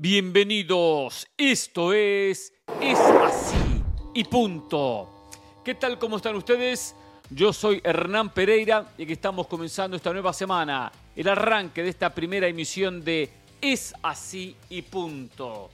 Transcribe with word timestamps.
Bienvenidos, 0.00 1.26
esto 1.36 1.92
es 1.92 2.52
Es 2.80 3.00
así 3.00 3.82
y 4.14 4.22
punto. 4.22 5.32
¿Qué 5.64 5.74
tal? 5.74 5.98
¿Cómo 5.98 6.18
están 6.18 6.36
ustedes? 6.36 6.94
Yo 7.30 7.52
soy 7.52 7.80
Hernán 7.82 8.32
Pereira 8.32 8.92
y 8.96 9.02
aquí 9.02 9.14
estamos 9.14 9.48
comenzando 9.48 9.96
esta 9.96 10.12
nueva 10.12 10.32
semana, 10.32 10.92
el 11.16 11.26
arranque 11.26 11.82
de 11.82 11.88
esta 11.88 12.14
primera 12.14 12.46
emisión 12.46 13.02
de 13.02 13.28
Es 13.60 13.92
así 14.00 14.54
y 14.70 14.82
punto. 14.82 15.68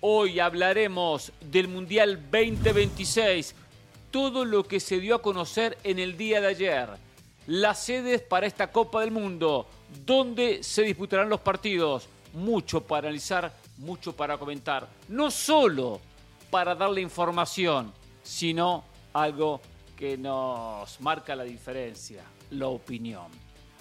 Hoy 0.00 0.40
hablaremos 0.40 1.30
del 1.42 1.68
Mundial 1.68 2.18
2026, 2.32 3.54
todo 4.10 4.46
lo 4.46 4.64
que 4.64 4.80
se 4.80 5.00
dio 5.00 5.16
a 5.16 5.20
conocer 5.20 5.76
en 5.84 5.98
el 5.98 6.16
día 6.16 6.40
de 6.40 6.46
ayer, 6.46 6.88
las 7.46 7.84
sedes 7.84 8.22
para 8.22 8.46
esta 8.46 8.72
Copa 8.72 9.02
del 9.02 9.10
Mundo, 9.10 9.66
dónde 10.06 10.62
se 10.62 10.80
disputarán 10.80 11.28
los 11.28 11.40
partidos, 11.40 12.08
mucho 12.32 12.82
para 12.82 13.08
analizar 13.08 13.65
mucho 13.78 14.14
para 14.14 14.38
comentar. 14.38 14.88
No 15.08 15.30
solo 15.30 16.00
para 16.50 16.74
darle 16.74 17.00
información, 17.00 17.92
sino 18.22 18.84
algo 19.12 19.60
que 19.96 20.16
nos 20.18 21.00
marca 21.00 21.34
la 21.34 21.44
diferencia, 21.44 22.22
la 22.50 22.68
opinión. 22.68 23.26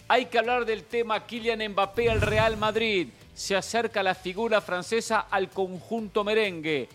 Hay 0.08 0.28
que 0.28 0.38
hablar 0.38 0.66
del 0.66 0.84
tema 0.84 1.26
Kylian 1.26 1.72
Mbappé 1.72 2.10
al 2.10 2.22
Real 2.22 2.58
Madrid. 2.58 3.10
Se 3.34 3.56
acerca 3.56 4.04
la 4.04 4.14
figura 4.16 4.62
francesa 4.62 5.22
al 5.32 5.50
conjunto 5.50 6.24
merengue. 6.24 6.88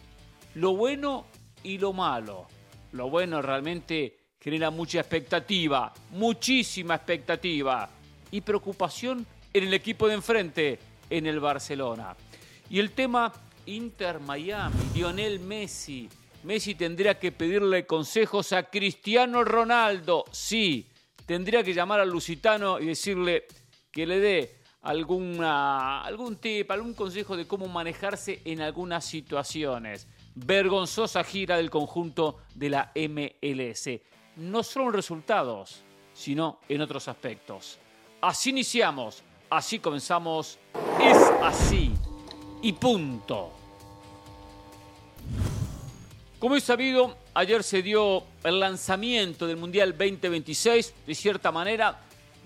Lo 0.55 0.77
bueno 0.77 1.27
y 1.63 1.79
lo 1.79 1.93
malo. 1.93 2.47
Lo 2.93 3.11
bueno 3.11 3.43
realmente 3.43 4.17
genera 4.41 4.71
mucha 4.71 5.01
expectativa, 5.01 5.93
muchísima 6.13 6.95
expectativa 6.95 7.89
y 8.31 8.41
preocupación 8.41 9.27
en 9.53 9.65
el 9.65 9.75
equipo 9.75 10.09
de 10.09 10.15
enfrente, 10.15 10.79
en 11.11 11.27
el 11.27 11.41
Barcelona. 11.41 12.17
Y 12.71 12.79
el 12.79 12.93
tema 12.93 13.33
Inter 13.67 14.21
Miami, 14.21 14.79
Lionel 14.95 15.41
Messi. 15.41 16.09
Messi 16.45 16.77
tendría 16.77 17.19
que 17.19 17.33
pedirle 17.33 17.85
consejos 17.85 18.53
a 18.53 18.63
Cristiano 18.63 19.43
Ronaldo. 19.43 20.25
Sí, 20.31 20.89
tendría 21.27 21.65
que 21.65 21.75
llamar 21.75 21.99
al 21.99 22.11
Lusitano 22.11 22.79
y 22.79 22.87
decirle 22.87 23.47
que 23.91 24.07
le 24.07 24.21
dé 24.21 24.61
alguna, 24.83 26.03
algún 26.03 26.37
tip, 26.37 26.71
algún 26.71 26.95
consejo 26.95 27.37
de 27.37 27.49
cómo 27.49 27.67
manejarse 27.67 28.41
en 28.45 28.61
algunas 28.61 29.05
situaciones. 29.05 30.07
Vergonzosa 30.37 31.25
gira 31.25 31.57
del 31.57 31.71
conjunto 31.71 32.39
de 32.55 32.71
la 32.71 32.93
MLS. 32.95 34.01
No 34.37 34.63
solo 34.63 34.87
en 34.87 34.93
resultados, 34.93 35.83
sino 36.15 36.61
en 36.69 36.81
otros 36.83 37.09
aspectos. 37.09 37.81
Así 38.21 38.51
iniciamos, 38.51 39.25
así 39.51 39.81
comenzamos. 39.81 40.61
Es 41.03 41.19
así 41.43 41.93
y 42.63 42.73
punto. 42.73 43.51
Como 46.39 46.57
es 46.57 46.65
sabido, 46.65 47.17
ayer 47.35 47.63
se 47.63 47.83
dio 47.83 48.25
el 48.45 48.61
lanzamiento 48.61 49.47
del 49.47 49.57
Mundial 49.57 49.91
2026, 49.93 50.95
de 51.07 51.15
cierta 51.15 51.53
manera, 51.53 52.01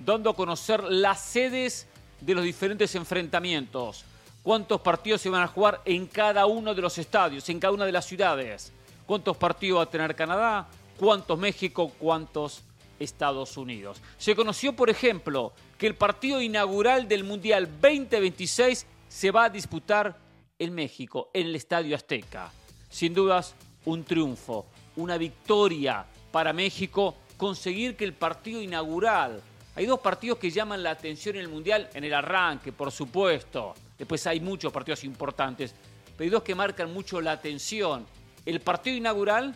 dando 0.04 0.30
a 0.30 0.36
conocer 0.36 0.82
las 0.82 1.20
sedes 1.20 1.86
de 2.20 2.34
los 2.34 2.44
diferentes 2.44 2.94
enfrentamientos. 2.96 4.04
Cuántos 4.42 4.80
partidos 4.80 5.20
se 5.20 5.30
van 5.30 5.42
a 5.42 5.48
jugar 5.48 5.80
en 5.84 6.06
cada 6.06 6.46
uno 6.46 6.74
de 6.74 6.82
los 6.82 6.98
estadios, 6.98 7.48
en 7.48 7.60
cada 7.60 7.72
una 7.72 7.86
de 7.86 7.92
las 7.92 8.04
ciudades. 8.04 8.72
Cuántos 9.06 9.36
partidos 9.36 9.78
va 9.78 9.82
a 9.84 9.90
tener 9.90 10.14
Canadá, 10.16 10.66
cuántos 10.98 11.38
México, 11.38 11.92
cuántos 11.98 12.62
Estados 12.98 13.56
Unidos. 13.56 14.00
Se 14.18 14.34
conoció, 14.34 14.74
por 14.74 14.90
ejemplo, 14.90 15.52
que 15.78 15.86
el 15.86 15.94
partido 15.94 16.40
inaugural 16.40 17.06
del 17.08 17.24
Mundial 17.24 17.68
2026 17.80 18.86
se 19.14 19.30
va 19.30 19.44
a 19.44 19.48
disputar 19.48 20.18
en 20.58 20.74
México, 20.74 21.30
en 21.32 21.46
el 21.46 21.54
Estadio 21.54 21.94
Azteca. 21.94 22.50
Sin 22.90 23.14
dudas, 23.14 23.54
un 23.84 24.02
triunfo, 24.02 24.66
una 24.96 25.16
victoria 25.16 26.04
para 26.32 26.52
México, 26.52 27.14
conseguir 27.36 27.96
que 27.96 28.04
el 28.04 28.14
partido 28.14 28.60
inaugural, 28.60 29.40
hay 29.76 29.86
dos 29.86 30.00
partidos 30.00 30.38
que 30.38 30.50
llaman 30.50 30.82
la 30.82 30.90
atención 30.90 31.36
en 31.36 31.42
el 31.42 31.48
Mundial, 31.48 31.88
en 31.94 32.02
el 32.02 32.12
arranque, 32.12 32.72
por 32.72 32.90
supuesto, 32.90 33.74
después 33.96 34.26
hay 34.26 34.40
muchos 34.40 34.72
partidos 34.72 35.04
importantes, 35.04 35.72
pero 36.16 36.26
hay 36.26 36.30
dos 36.30 36.42
que 36.42 36.56
marcan 36.56 36.92
mucho 36.92 37.20
la 37.20 37.30
atención, 37.30 38.04
el 38.44 38.60
partido 38.60 38.96
inaugural 38.96 39.54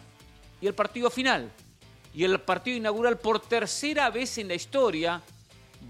y 0.61 0.69
el 0.69 0.75
partido 0.75 1.11
final. 1.11 1.51
Y 2.15 2.23
el 2.23 2.41
partido 2.43 2.77
inaugural 2.77 3.19
por 3.19 3.41
tercera 3.41 4.09
vez 4.11 4.39
en 4.39 4.47
la 4.47 4.55
historia 4.55 5.21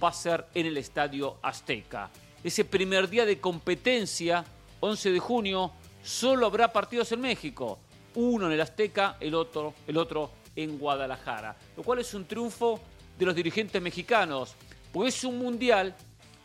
va 0.03 0.09
a 0.09 0.13
ser 0.15 0.47
en 0.55 0.65
el 0.65 0.79
Estadio 0.79 1.37
Azteca 1.43 2.11
ese 2.45 2.65
primer 2.65 3.09
día 3.09 3.27
de 3.27 3.41
competencia, 3.41 4.45
11 4.81 5.13
de 5.13 5.19
junio, 5.19 5.73
solo 6.03 6.47
habrá 6.47 6.73
partidos 6.73 7.11
en 7.13 7.21
México. 7.21 7.79
Uno 8.15 8.47
en 8.47 8.53
el 8.53 8.61
Azteca, 8.61 9.17
el 9.21 9.35
otro, 9.35 9.75
el 9.87 9.97
otro 9.97 10.31
en 10.57 10.79
Guadalajara. 10.79 11.57
Lo 11.77 11.83
cual 11.83 12.01
es 12.01 12.15
un 12.15 12.27
triunfo 12.27 12.81
de 13.19 13.27
los 13.27 13.35
dirigentes 13.35 13.81
mexicanos, 13.83 14.55
pues 14.93 15.17
es 15.17 15.25
un 15.25 15.39
mundial 15.39 15.95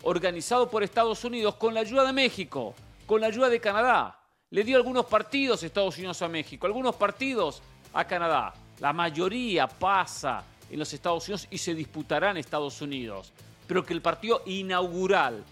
organizado 0.04 0.70
por 0.70 0.84
Estados 0.84 1.24
Unidos 1.24 1.56
con 1.56 1.74
la 1.74 1.82
ayuda 1.82 2.06
de 2.06 2.14
México, 2.14 2.74
con 3.06 3.22
la 3.22 3.28
ayuda 3.28 3.50
de 3.50 3.60
Canadá. 3.60 4.20
Le 4.50 4.64
dio 4.64 4.78
algunos 4.78 5.06
partidos 5.06 5.64
Estados 5.64 5.98
Unidos 5.98 6.22
a 6.22 6.28
México, 6.28 6.68
algunos 6.68 6.96
partidos 6.96 7.62
a 7.94 8.06
Canadá. 8.06 8.54
La 8.80 8.94
mayoría 8.94 9.68
pasa 9.68 10.44
en 10.70 10.80
los 10.80 10.92
Estados 10.94 11.28
Unidos 11.28 11.48
y 11.50 11.58
se 11.58 11.74
disputará 11.74 12.32
en 12.32 12.38
Estados 12.38 12.82
Unidos. 12.82 13.32
Pero 13.68 13.86
que 13.86 13.94
el 13.94 14.02
partido 14.02 14.42
inaugural 14.46 15.44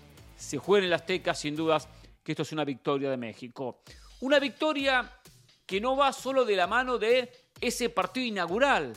se 0.42 0.58
juega 0.58 0.80
en 0.80 0.88
el 0.88 0.94
Azteca, 0.94 1.36
sin 1.36 1.56
dudas 1.56 1.88
que 2.24 2.32
esto 2.32 2.42
es 2.42 2.52
una 2.52 2.66
victoria 2.66 3.10
de 3.12 3.18
México. 3.18 3.82
Una 4.22 4.40
victoria 4.40 5.10
que 5.66 5.80
no 5.80 5.96
va 5.96 6.12
solo 6.12 6.44
de 6.46 6.56
la 6.56 6.68
mano 6.68 6.98
de 6.98 7.32
ese 7.62 7.90
partido 7.90 8.26
inaugural. 8.26 8.94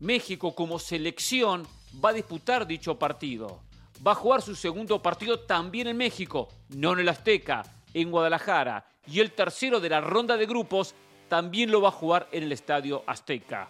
México 0.00 0.54
como 0.54 0.78
selección 0.78 1.66
va 2.02 2.10
a 2.10 2.14
disputar 2.14 2.66
dicho 2.66 2.98
partido. 2.98 3.62
Va 4.04 4.12
a 4.12 4.14
jugar 4.14 4.40
su 4.40 4.56
segundo 4.56 5.02
partido 5.02 5.40
también 5.40 5.86
en 5.86 5.98
México, 5.98 6.48
no 6.70 6.94
en 6.94 7.00
el 7.00 7.08
Azteca, 7.10 7.62
en 7.92 8.10
Guadalajara. 8.10 8.86
Y 9.06 9.20
el 9.20 9.32
tercero 9.32 9.80
de 9.80 9.90
la 9.90 10.00
ronda 10.00 10.38
de 10.38 10.46
grupos 10.46 10.94
también 11.28 11.70
lo 11.70 11.82
va 11.82 11.88
a 11.88 11.92
jugar 11.92 12.26
en 12.32 12.44
el 12.44 12.52
Estadio 12.52 13.04
Azteca. 13.06 13.68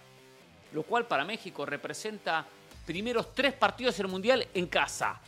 Lo 0.72 0.84
cual 0.84 1.06
para 1.06 1.24
México 1.24 1.66
representa 1.66 2.46
primeros 2.86 3.34
tres 3.34 3.52
partidos 3.52 3.98
en 3.98 4.06
el 4.06 4.12
Mundial 4.12 4.46
en 4.54 4.68
casa 4.68 5.20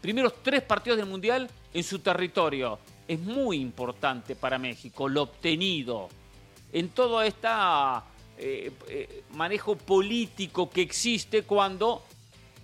primeros 0.00 0.42
tres 0.42 0.62
partidos 0.62 0.98
del 0.98 1.06
Mundial 1.06 1.48
en 1.72 1.84
su 1.84 1.98
territorio. 1.98 2.78
Es 3.06 3.18
muy 3.20 3.58
importante 3.58 4.34
para 4.36 4.58
México 4.58 5.08
lo 5.08 5.22
obtenido 5.22 6.08
en 6.72 6.88
todo 6.90 7.22
este 7.22 7.48
manejo 9.32 9.76
político 9.76 10.68
que 10.68 10.82
existe 10.82 11.42
cuando 11.42 12.02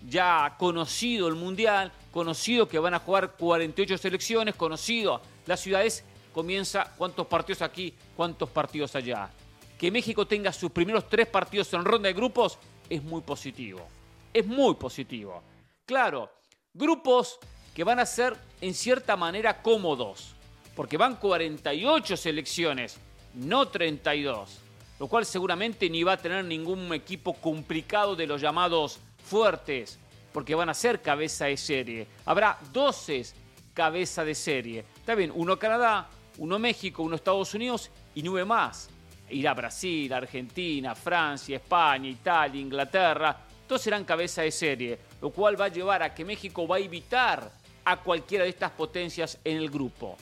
ya 0.09 0.57
conocido 0.59 1.29
el 1.29 1.35
Mundial, 1.35 1.93
conocido 2.11 2.69
que 2.69 2.79
van 2.79 2.95
a 2.95 2.99
jugar 2.99 3.37
48 3.37 3.99
selecciones, 3.99 4.55
conocido 4.57 5.23
las 5.47 5.61
ciudades, 5.61 6.05
comienza 6.35 6.93
cuántos 6.97 7.27
partidos 7.27 7.63
aquí, 7.63 7.95
cuántos 8.17 8.51
partidos 8.51 8.97
allá. 8.97 9.31
Que 9.79 9.91
México 9.91 10.27
tenga 10.27 10.53
sus 10.53 10.71
primeros 10.71 11.09
tres 11.09 11.27
partidos 11.29 11.73
en 11.73 11.85
ronda 11.85 12.09
de 12.09 12.15
grupos 12.15 12.59
es 12.91 13.03
muy 13.03 13.21
positivo. 13.21 13.87
Es 14.35 14.47
muy 14.47 14.75
positivo. 14.75 15.43
Claro, 15.87 16.31
Grupos 16.75 17.39
que 17.75 17.85
van 17.85 17.99
a 17.99 18.07
ser 18.07 18.35
en 18.61 18.73
cierta 18.73 19.15
manera 19.17 19.61
cómodos, 19.61 20.35
porque 20.75 20.97
van 20.97 21.17
48 21.17 22.17
selecciones, 22.17 22.97
no 23.35 23.69
32, 23.69 24.59
lo 24.99 25.07
cual 25.07 25.27
seguramente 25.27 25.91
ni 25.91 26.03
va 26.03 26.13
a 26.13 26.17
tener 26.17 26.45
ningún 26.45 26.93
equipo 26.95 27.35
complicado 27.35 28.17
de 28.17 28.27
los 28.27 28.41
llamados 28.41 29.01
fuertes, 29.23 29.99
porque 30.33 30.55
van 30.55 30.71
a 30.71 30.75
ser 30.75 31.03
cabeza 31.03 31.45
de 31.45 31.59
serie. 31.59 32.07
Habrá 32.25 32.59
12 32.73 33.27
cabeza 33.75 34.25
de 34.25 34.35
serie. 34.35 34.85
Está 34.97 35.15
bien, 35.15 35.31
uno 35.35 35.59
Canadá, 35.59 36.09
uno 36.39 36.59
México, 36.59 37.03
uno 37.03 37.17
Estados 37.17 37.53
Unidos 37.53 37.91
y 38.15 38.23
nueve 38.23 38.47
más. 38.47 38.89
Irá 39.29 39.55
Brasil, 39.55 40.13
Argentina, 40.13 40.95
Francia, 40.95 41.57
España, 41.57 42.09
Italia, 42.09 42.61
Inglaterra. 42.61 43.37
Todos 43.73 43.85
serán 43.85 44.05
cabeza 44.05 44.43
de 44.43 44.51
serie 44.51 44.99
lo 45.23 45.31
cual 45.31 45.59
va 45.59 45.65
a 45.65 45.69
llevar 45.69 46.03
a 46.03 46.13
que 46.13 46.27
México 46.27 46.69
va 46.69 46.77
a 46.77 46.79
evitar 46.79 47.51
a 47.87 47.97
cualquiera 48.03 48.45
de 48.45 48.51
estas 48.51 48.71
potencias 48.73 49.39
en 49.45 49.57
el 49.57 49.71
grupo. 49.71 50.19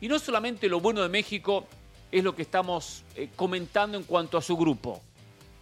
Y 0.00 0.06
no 0.06 0.16
solamente 0.20 0.68
lo 0.68 0.78
bueno 0.78 1.02
de 1.02 1.08
México 1.08 1.66
es 2.12 2.22
lo 2.22 2.36
que 2.36 2.42
estamos 2.42 3.02
eh, 3.16 3.30
comentando 3.34 3.98
en 3.98 4.04
cuanto 4.04 4.38
a 4.38 4.42
su 4.42 4.56
grupo. 4.56 5.02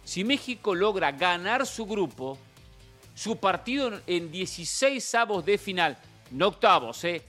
Si 0.03 0.23
México 0.23 0.75
logra 0.75 1.11
ganar 1.11 1.65
su 1.65 1.87
grupo, 1.87 2.37
su 3.15 3.37
partido 3.37 3.99
en 4.05 4.31
16 4.31 5.15
avos 5.15 5.43
de 5.43 5.57
final, 5.57 5.97
no 6.29 6.49
octavos, 6.49 7.03
eh, 7.03 7.23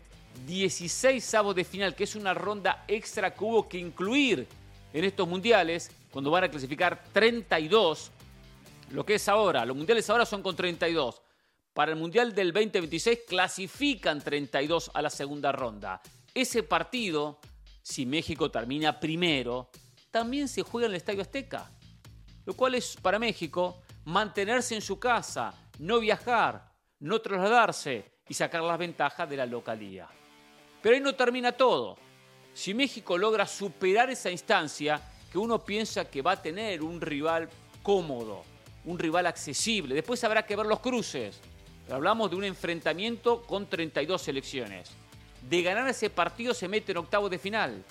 16 0.46 1.32
avos 1.32 1.54
de 1.54 1.64
final, 1.64 1.94
que 1.94 2.04
es 2.04 2.14
una 2.14 2.34
ronda 2.34 2.84
extra 2.88 3.32
que 3.32 3.42
hubo 3.42 3.66
que 3.66 3.78
incluir 3.78 4.46
en 4.92 5.02
estos 5.02 5.26
mundiales, 5.26 5.90
cuando 6.10 6.30
van 6.30 6.44
a 6.44 6.50
clasificar 6.50 7.02
32, 7.14 8.10
lo 8.94 9.04
que 9.04 9.16
es 9.16 9.28
ahora, 9.28 9.64
los 9.64 9.76
mundiales 9.76 10.08
ahora 10.08 10.24
son 10.24 10.40
con 10.40 10.54
32. 10.54 11.20
Para 11.72 11.90
el 11.90 11.98
Mundial 11.98 12.32
del 12.32 12.52
2026 12.52 13.20
clasifican 13.26 14.22
32 14.22 14.92
a 14.94 15.02
la 15.02 15.10
segunda 15.10 15.50
ronda. 15.50 16.00
Ese 16.32 16.62
partido 16.62 17.40
Si 17.82 18.06
México 18.06 18.50
termina 18.50 18.98
primero, 18.98 19.68
también 20.12 20.46
se 20.48 20.62
juega 20.62 20.86
en 20.86 20.92
el 20.92 20.96
Estadio 20.96 21.22
Azteca. 21.22 21.68
Lo 22.46 22.54
cual 22.54 22.76
es 22.76 22.96
para 22.96 23.18
México 23.18 23.82
mantenerse 24.04 24.76
en 24.76 24.80
su 24.80 24.98
casa, 24.98 25.52
no 25.80 25.98
viajar, 25.98 26.72
no 27.00 27.20
trasladarse 27.20 28.12
y 28.28 28.32
sacar 28.32 28.62
las 28.62 28.78
ventajas 28.78 29.28
de 29.28 29.36
la 29.36 29.44
localía. 29.44 30.08
Pero 30.80 30.94
ahí 30.94 31.00
no 31.00 31.16
termina 31.16 31.50
todo. 31.52 31.98
Si 32.54 32.72
México 32.72 33.18
logra 33.18 33.44
superar 33.44 34.08
esa 34.08 34.30
instancia, 34.30 35.02
que 35.30 35.36
uno 35.36 35.58
piensa 35.58 36.08
que 36.08 36.22
va 36.22 36.32
a 36.32 36.42
tener 36.42 36.80
un 36.80 37.00
rival 37.00 37.50
cómodo, 37.82 38.53
un 38.84 38.98
rival 38.98 39.26
accesible, 39.26 39.94
después 39.94 40.22
habrá 40.24 40.44
que 40.44 40.56
ver 40.56 40.66
los 40.66 40.80
cruces. 40.80 41.40
Pero 41.84 41.96
hablamos 41.96 42.30
de 42.30 42.36
un 42.36 42.44
enfrentamiento 42.44 43.42
con 43.42 43.66
32 43.66 44.20
selecciones. 44.20 44.90
De 45.48 45.62
ganar 45.62 45.88
ese 45.88 46.10
partido 46.10 46.54
se 46.54 46.68
mete 46.68 46.92
en 46.92 46.98
octavo 46.98 47.28
de 47.28 47.38
final. 47.38 47.84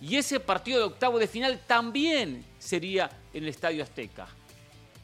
Y 0.00 0.16
ese 0.16 0.40
partido 0.40 0.78
de 0.78 0.84
octavo 0.84 1.18
de 1.18 1.26
final 1.26 1.60
también 1.66 2.44
sería 2.58 3.10
en 3.32 3.42
el 3.44 3.48
Estadio 3.48 3.82
Azteca. 3.82 4.28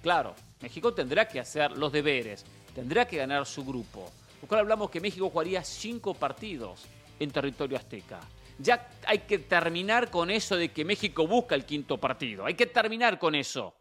Claro, 0.03 0.35
México 0.61 0.93
tendrá 0.93 1.27
que 1.29 1.41
hacer 1.41 1.73
los 1.73 1.93
deberes, 1.93 2.45
tendrá 2.75 3.07
que 3.07 3.17
ganar 3.17 3.47
su 3.47 3.65
grupo. 3.65 4.11
Lo 4.41 4.49
cual 4.49 4.61
hablamos 4.61 4.91
que 4.91 5.01
México 5.01 5.31
jugaría 5.31 5.63
cinco 5.63 6.15
partidos 6.15 6.85
en 7.21 7.31
territorio 7.31 7.77
azteca. 7.77 8.21
Ya 8.59 8.91
hay 9.07 9.21
que 9.21 9.39
terminar 9.39 10.11
con 10.11 10.31
eso 10.31 10.57
de 10.57 10.71
que 10.71 10.85
México 10.85 11.27
busca 11.27 11.55
el 11.55 11.65
quinto 11.65 11.99
partido. 11.99 12.45
Hay 12.45 12.55
que 12.55 12.67
terminar 12.67 13.19
con 13.19 13.35
eso. 13.35 13.75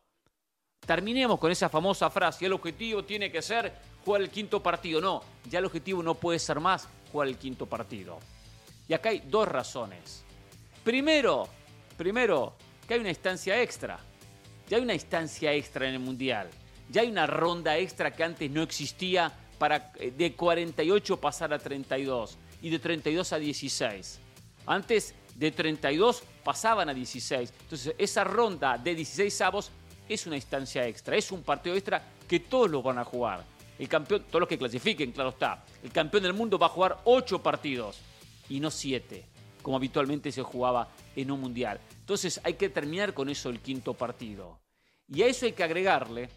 Terminemos 0.85 1.39
con 1.39 1.51
esa 1.51 1.69
famosa 1.69 2.09
frase, 2.09 2.45
el 2.45 2.53
objetivo 2.53 3.03
tiene 3.03 3.31
que 3.31 3.41
ser 3.41 3.71
jugar 4.03 4.21
el 4.21 4.29
quinto 4.29 4.61
partido. 4.61 4.99
No, 4.99 5.21
ya 5.49 5.59
el 5.59 5.65
objetivo 5.65 6.01
no 6.01 6.15
puede 6.15 6.39
ser 6.39 6.59
más 6.59 6.87
jugar 7.11 7.27
el 7.27 7.37
quinto 7.37 7.65
partido. 7.65 8.19
Y 8.87 8.93
acá 8.93 9.09
hay 9.09 9.19
dos 9.27 9.47
razones. 9.47 10.23
Primero, 10.83 11.47
primero, 11.97 12.55
que 12.87 12.95
hay 12.95 12.99
una 12.99 13.09
instancia 13.09 13.61
extra. 13.61 13.99
Ya 14.67 14.77
hay 14.77 14.83
una 14.83 14.93
instancia 14.93 15.53
extra 15.53 15.87
en 15.87 15.93
el 15.93 15.99
Mundial. 15.99 16.49
Ya 16.89 17.01
hay 17.01 17.09
una 17.09 17.27
ronda 17.27 17.77
extra 17.77 18.11
que 18.11 18.23
antes 18.23 18.49
no 18.49 18.63
existía 18.63 19.31
para 19.59 19.91
eh, 19.99 20.11
de 20.11 20.33
48 20.35 21.17
pasar 21.17 21.53
a 21.53 21.59
32 21.59 22.37
y 22.63 22.69
de 22.71 22.79
32 22.79 23.31
a 23.31 23.37
16. 23.37 24.19
Antes 24.65 25.13
de 25.35 25.51
32 25.51 26.23
pasaban 26.43 26.89
a 26.89 26.93
16. 26.93 27.53
Entonces 27.61 27.95
esa 27.97 28.23
ronda 28.23 28.77
de 28.77 28.95
16 28.95 29.41
avos 29.41 29.71
es 30.13 30.27
una 30.27 30.35
instancia 30.35 30.85
extra, 30.87 31.15
es 31.15 31.31
un 31.31 31.43
partido 31.43 31.75
extra 31.75 32.03
que 32.27 32.41
todos 32.41 32.69
lo 32.69 32.81
van 32.81 32.97
a 32.97 33.05
jugar. 33.05 33.45
El 33.79 33.87
campeón, 33.87 34.23
todos 34.27 34.41
los 34.41 34.49
que 34.49 34.57
clasifiquen, 34.57 35.11
claro 35.11 35.29
está. 35.29 35.63
El 35.83 35.91
campeón 35.91 36.23
del 36.23 36.33
mundo 36.33 36.59
va 36.59 36.67
a 36.67 36.69
jugar 36.69 36.99
8 37.05 37.41
partidos 37.41 37.99
y 38.49 38.59
no 38.59 38.69
7, 38.69 39.25
como 39.61 39.77
habitualmente 39.77 40.31
se 40.31 40.43
jugaba 40.43 40.89
en 41.15 41.31
un 41.31 41.41
mundial. 41.41 41.79
Entonces 41.99 42.39
hay 42.43 42.53
que 42.55 42.69
terminar 42.69 43.13
con 43.13 43.29
eso 43.29 43.49
el 43.49 43.59
quinto 43.59 43.93
partido. 43.93 44.59
Y 45.07 45.23
a 45.23 45.27
eso 45.27 45.45
hay 45.45 45.53
que 45.53 45.63
agregarle 45.63 46.29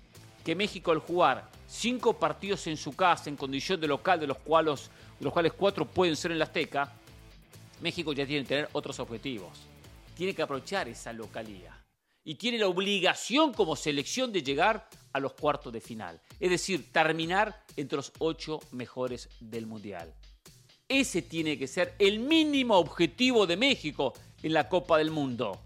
que 0.45 0.55
México 0.55 0.91
al 0.91 0.99
jugar 0.99 1.51
cinco 1.67 2.15
partidos 2.15 2.67
en 2.67 2.77
su 2.77 2.95
casa 2.95 3.29
en 3.29 3.37
condición 3.37 3.81
de 3.81 3.89
local, 3.89 4.21
de 4.21 4.27
los 4.27 4.39
cuales, 4.39 4.91
de 5.19 5.25
los 5.25 5.33
cuales 5.33 5.53
cuatro 5.53 5.87
pueden 5.87 6.17
ser 6.17 6.33
en 6.33 6.39
la 6.39 6.45
Azteca, 6.45 6.93
México 7.81 8.13
ya 8.13 8.27
tiene 8.27 8.43
que 8.43 8.49
tener 8.49 8.69
otros 8.73 8.99
objetivos. 9.01 9.67
Tiene 10.17 10.35
que 10.35 10.43
aprovechar 10.43 10.89
esa 10.89 11.13
localía. 11.13 11.84
Y 12.25 12.37
tiene 12.37 12.59
la 12.59 12.69
obligación 12.69 13.53
como 13.53 13.77
selección 13.77 14.33
de 14.33 14.43
llegar 14.43 14.89
a 15.13 15.21
los 15.21 15.35
cuartos 15.35 15.73
de 15.73 15.81
final. 15.81 16.21
Es 16.41 16.51
decir, 16.51 16.91
terminar 16.93 17.65
entre 17.77 17.97
los 17.97 18.13
ocho 18.19 18.61
mejores 18.73 19.29
del 19.41 19.67
Mundial. 19.67 20.13
Ese 20.89 21.23
tiene 21.23 21.59
que 21.59 21.67
ser 21.67 21.95
el 21.99 22.19
mínimo 22.19 22.77
objetivo 22.77 23.47
de 23.47 23.57
México 23.57 24.13
en 24.43 24.53
la 24.53 24.69
Copa 24.69 24.99
del 24.99 25.11
Mundo. 25.11 25.61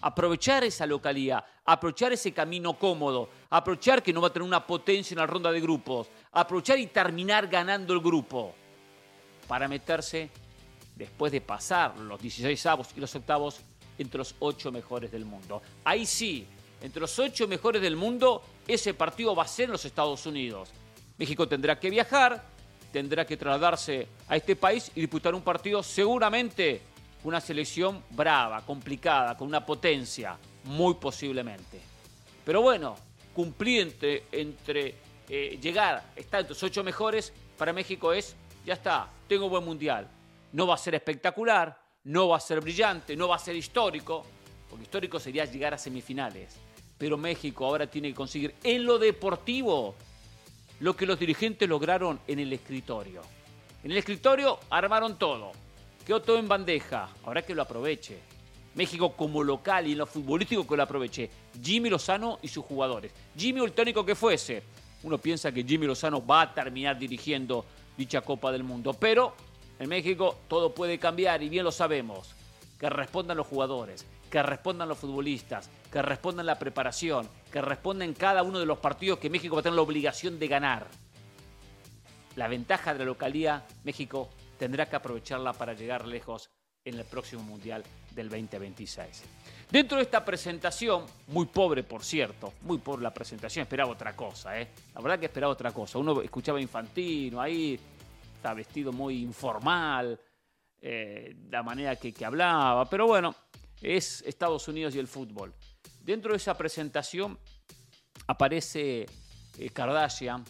Aprovechar 0.00 0.64
esa 0.64 0.86
localía, 0.86 1.44
aprovechar 1.64 2.12
ese 2.12 2.32
camino 2.32 2.78
cómodo, 2.78 3.30
aprovechar 3.50 4.02
que 4.02 4.12
no 4.12 4.20
va 4.20 4.28
a 4.28 4.32
tener 4.32 4.46
una 4.46 4.66
potencia 4.66 5.14
en 5.14 5.18
la 5.18 5.26
ronda 5.26 5.50
de 5.52 5.60
grupos, 5.60 6.08
aprovechar 6.32 6.78
y 6.78 6.86
terminar 6.86 7.48
ganando 7.48 7.92
el 7.92 8.00
grupo 8.00 8.54
para 9.46 9.66
meterse 9.66 10.30
después 10.94 11.32
de 11.32 11.40
pasar 11.40 11.98
los 11.98 12.20
16 12.20 12.66
avos 12.66 12.88
y 12.96 13.00
los 13.00 13.14
octavos 13.14 13.60
entre 13.98 14.18
los 14.18 14.34
ocho 14.38 14.72
mejores 14.72 15.10
del 15.10 15.24
mundo. 15.24 15.60
Ahí 15.84 16.06
sí, 16.06 16.46
entre 16.80 17.00
los 17.00 17.18
ocho 17.18 17.48
mejores 17.48 17.82
del 17.82 17.96
mundo, 17.96 18.42
ese 18.66 18.94
partido 18.94 19.34
va 19.34 19.42
a 19.42 19.48
ser 19.48 19.66
en 19.66 19.72
los 19.72 19.84
Estados 19.84 20.24
Unidos. 20.26 20.70
México 21.18 21.48
tendrá 21.48 21.78
que 21.78 21.90
viajar, 21.90 22.44
tendrá 22.92 23.26
que 23.26 23.36
trasladarse 23.36 24.06
a 24.28 24.36
este 24.36 24.56
país 24.56 24.90
y 24.94 25.00
disputar 25.00 25.34
un 25.34 25.42
partido 25.42 25.82
seguramente 25.82 26.82
una 27.24 27.40
selección 27.40 28.04
brava, 28.10 28.64
complicada, 28.64 29.36
con 29.36 29.48
una 29.48 29.64
potencia, 29.64 30.38
muy 30.64 30.94
posiblemente. 30.94 31.80
Pero 32.44 32.62
bueno, 32.62 32.96
cumplir 33.34 33.96
entre, 34.32 34.94
eh, 35.28 35.58
llegar, 35.60 36.12
estar 36.16 36.40
entre 36.40 36.54
los 36.54 36.62
ocho 36.62 36.84
mejores, 36.84 37.32
para 37.56 37.72
México 37.72 38.12
es, 38.12 38.36
ya 38.64 38.74
está, 38.74 39.08
tengo 39.26 39.48
buen 39.48 39.64
mundial, 39.64 40.08
no 40.52 40.66
va 40.66 40.74
a 40.74 40.78
ser 40.78 40.94
espectacular, 40.94 41.78
no 42.04 42.28
va 42.28 42.36
a 42.36 42.40
ser 42.40 42.60
brillante, 42.60 43.16
no 43.16 43.28
va 43.28 43.36
a 43.36 43.38
ser 43.38 43.56
histórico, 43.56 44.24
porque 44.68 44.84
histórico 44.84 45.18
sería 45.18 45.44
llegar 45.44 45.74
a 45.74 45.78
semifinales. 45.78 46.56
Pero 46.96 47.16
México 47.16 47.66
ahora 47.66 47.86
tiene 47.86 48.08
que 48.08 48.14
conseguir 48.14 48.54
en 48.62 48.84
lo 48.84 48.98
deportivo 48.98 49.94
lo 50.80 50.96
que 50.96 51.06
los 51.06 51.18
dirigentes 51.18 51.68
lograron 51.68 52.20
en 52.26 52.38
el 52.38 52.52
escritorio. 52.52 53.22
En 53.82 53.90
el 53.90 53.96
escritorio 53.96 54.58
armaron 54.70 55.18
todo, 55.18 55.52
quedó 56.06 56.20
todo 56.20 56.38
en 56.38 56.48
bandeja, 56.48 57.08
ahora 57.24 57.42
que 57.42 57.54
lo 57.54 57.62
aproveche. 57.62 58.18
México 58.74 59.12
como 59.12 59.42
local 59.42 59.86
y 59.88 59.92
en 59.92 59.98
lo 59.98 60.06
futbolístico 60.06 60.66
que 60.66 60.76
lo 60.76 60.82
aproveche. 60.84 61.30
Jimmy 61.60 61.90
Lozano 61.90 62.38
y 62.42 62.48
sus 62.48 62.64
jugadores. 62.64 63.12
Jimmy 63.36 63.60
o 63.60 63.64
el 63.64 63.72
tónico 63.72 64.04
que 64.04 64.14
fuese. 64.14 64.62
Uno 65.02 65.18
piensa 65.18 65.50
que 65.50 65.64
Jimmy 65.64 65.86
Lozano 65.86 66.24
va 66.24 66.42
a 66.42 66.54
terminar 66.54 66.98
dirigiendo 66.98 67.64
dicha 67.96 68.20
Copa 68.20 68.52
del 68.52 68.62
Mundo, 68.62 68.94
pero 68.94 69.34
en 69.78 69.88
México 69.88 70.36
todo 70.48 70.74
puede 70.74 70.98
cambiar 70.98 71.42
y 71.42 71.48
bien 71.48 71.64
lo 71.64 71.72
sabemos. 71.72 72.34
Que 72.78 72.88
respondan 72.88 73.36
los 73.36 73.46
jugadores, 73.46 74.06
que 74.30 74.42
respondan 74.42 74.88
los 74.88 74.98
futbolistas, 74.98 75.68
que 75.90 76.00
respondan 76.02 76.46
la 76.46 76.58
preparación, 76.58 77.28
que 77.52 77.60
respondan 77.60 78.14
cada 78.14 78.42
uno 78.42 78.58
de 78.58 78.66
los 78.66 78.78
partidos 78.78 79.18
que 79.18 79.30
México 79.30 79.56
va 79.56 79.60
a 79.60 79.62
tener 79.64 79.76
la 79.76 79.82
obligación 79.82 80.38
de 80.38 80.48
ganar. 80.48 80.86
La 82.36 82.46
ventaja 82.46 82.92
de 82.92 83.00
la 83.00 83.04
localía, 83.06 83.66
México 83.82 84.28
tendrá 84.58 84.86
que 84.88 84.96
aprovecharla 84.96 85.52
para 85.52 85.72
llegar 85.72 86.06
lejos 86.06 86.50
en 86.84 86.98
el 86.98 87.04
próximo 87.04 87.42
Mundial 87.42 87.82
del 88.14 88.28
2026. 88.28 89.24
Dentro 89.70 89.98
de 89.98 90.04
esta 90.04 90.24
presentación, 90.24 91.04
muy 91.26 91.46
pobre 91.46 91.82
por 91.82 92.02
cierto, 92.02 92.54
muy 92.62 92.78
pobre 92.78 93.02
la 93.02 93.12
presentación, 93.12 93.64
esperaba 93.64 93.90
otra 93.90 94.16
cosa, 94.16 94.58
¿eh? 94.58 94.68
La 94.94 95.00
verdad 95.00 95.18
que 95.18 95.26
esperaba 95.26 95.52
otra 95.52 95.72
cosa. 95.72 95.98
Uno 95.98 96.22
escuchaba 96.22 96.60
Infantino 96.60 97.40
ahí, 97.40 97.78
está 98.38 98.54
vestido 98.54 98.92
muy 98.92 99.20
informal, 99.20 100.18
eh, 100.80 101.34
la 101.50 101.64
manera 101.64 101.96
que, 101.96 102.14
hablaba, 102.24 102.88
pero 102.88 103.08
bueno, 103.08 103.34
es 103.82 104.22
Estados 104.22 104.68
Unidos 104.68 104.94
y 104.94 105.00
el 105.00 105.08
fútbol. 105.08 105.52
Dentro 106.00 106.30
de 106.30 106.36
esa 106.36 106.56
presentación 106.56 107.36
aparece 108.28 109.06
eh, 109.58 109.70
Kardashian, 109.70 110.44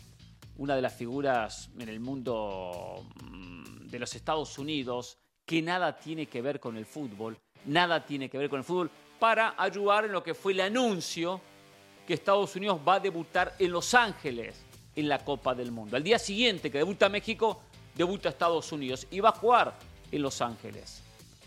una 0.59 0.77
de 0.77 0.83
las 0.83 0.95
figuras 0.95 1.71
en 1.79 1.89
el 1.89 1.99
mundo 1.99 3.07
mm, 3.25 3.87
de 3.87 3.99
los 3.99 4.15
Estados 4.15 4.59
Unidos 4.59 5.17
que 5.47 5.63
nada 5.63 5.99
tiene 5.99 6.27
que 6.27 6.43
ver 6.43 6.61
con 6.61 6.77
el 6.77 6.85
fútbol, 6.85 7.39
nada 7.65 8.05
tiene 8.05 8.29
que 8.29 8.37
ver 8.37 8.51
con 8.51 8.59
el 8.59 8.65
fútbol, 8.65 8.91
para 9.19 9.55
ayudar 9.57 10.05
en 10.05 10.13
lo 10.13 10.23
que 10.23 10.35
fue 10.35 10.53
el 10.53 10.61
anuncio 10.61 11.41
que 12.07 12.13
Estados 12.13 12.55
Unidos 12.55 12.81
va 12.87 12.97
a 12.97 13.01
debutar 13.01 13.55
en 13.59 13.73
Los 13.73 13.95
Ángeles 13.95 14.63
en 14.95 15.09
la 15.09 15.25
Copa 15.25 15.55
del 15.55 15.71
Mundo. 15.71 15.97
Al 15.97 16.03
día 16.03 16.19
siguiente 16.19 16.71
que 16.71 16.79
debuta 16.79 17.09
México, 17.09 17.63
debuta 17.95 18.29
Estados 18.29 18.71
Unidos 18.73 19.07
y 19.11 19.21
va 19.21 19.31
a 19.31 19.33
jugar 19.33 19.75
en 20.11 20.23
Los 20.23 20.41
Ángeles. 20.41 21.03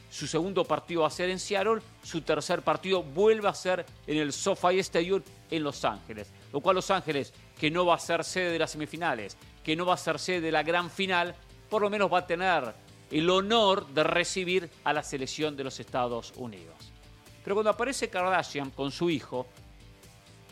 Su 0.10 0.28
segundo 0.28 0.66
partido 0.66 1.02
va 1.02 1.08
a 1.08 1.12
ser 1.12 1.30
en 1.30 1.40
Seattle, 1.40 1.82
su 2.04 2.22
tercer 2.22 2.62
partido 2.62 3.02
vuelve 3.02 3.48
a 3.48 3.54
ser 3.54 3.86
en 4.06 4.18
el 4.18 4.34
SoFi 4.34 4.80
Stadium 4.80 5.22
en 5.50 5.64
Los 5.64 5.86
Ángeles. 5.86 6.30
Lo 6.52 6.60
cual 6.60 6.76
Los 6.76 6.92
Ángeles, 6.92 7.34
que 7.58 7.72
no 7.72 7.86
va 7.86 7.96
a 7.96 8.00
ser 8.00 8.26
sede 8.26 8.52
de 8.52 8.60
las 8.60 8.72
semifinales, 8.72 9.38
que 9.64 9.76
no 9.76 9.86
va 9.86 9.94
a 9.94 9.98
ser 9.98 10.20
sede 10.20 10.42
de 10.42 10.52
la 10.52 10.64
gran 10.64 10.90
final, 10.90 11.34
por 11.70 11.82
lo 11.82 11.90
menos 11.90 12.12
va 12.12 12.20
a 12.20 12.28
tener 12.28 12.74
el 13.10 13.30
honor 13.30 13.88
de 13.88 14.04
recibir 14.04 14.70
a 14.84 14.92
la 14.92 15.04
selección 15.04 15.56
de 15.56 15.64
los 15.64 15.80
Estados 15.80 16.34
Unidos. 16.36 16.92
Pero 17.44 17.56
cuando 17.56 17.70
aparece 17.70 18.10
Kardashian 18.10 18.72
con 18.72 18.92
su 18.92 19.10
hijo, 19.10 19.48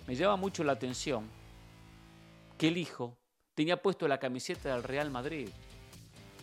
me 0.07 0.15
llama 0.15 0.37
mucho 0.37 0.63
la 0.63 0.71
atención 0.73 1.29
que 2.57 2.69
el 2.69 2.77
hijo 2.77 3.17
tenía 3.53 3.81
puesto 3.81 4.07
la 4.07 4.19
camiseta 4.19 4.73
del 4.73 4.83
Real 4.83 5.11
Madrid 5.11 5.49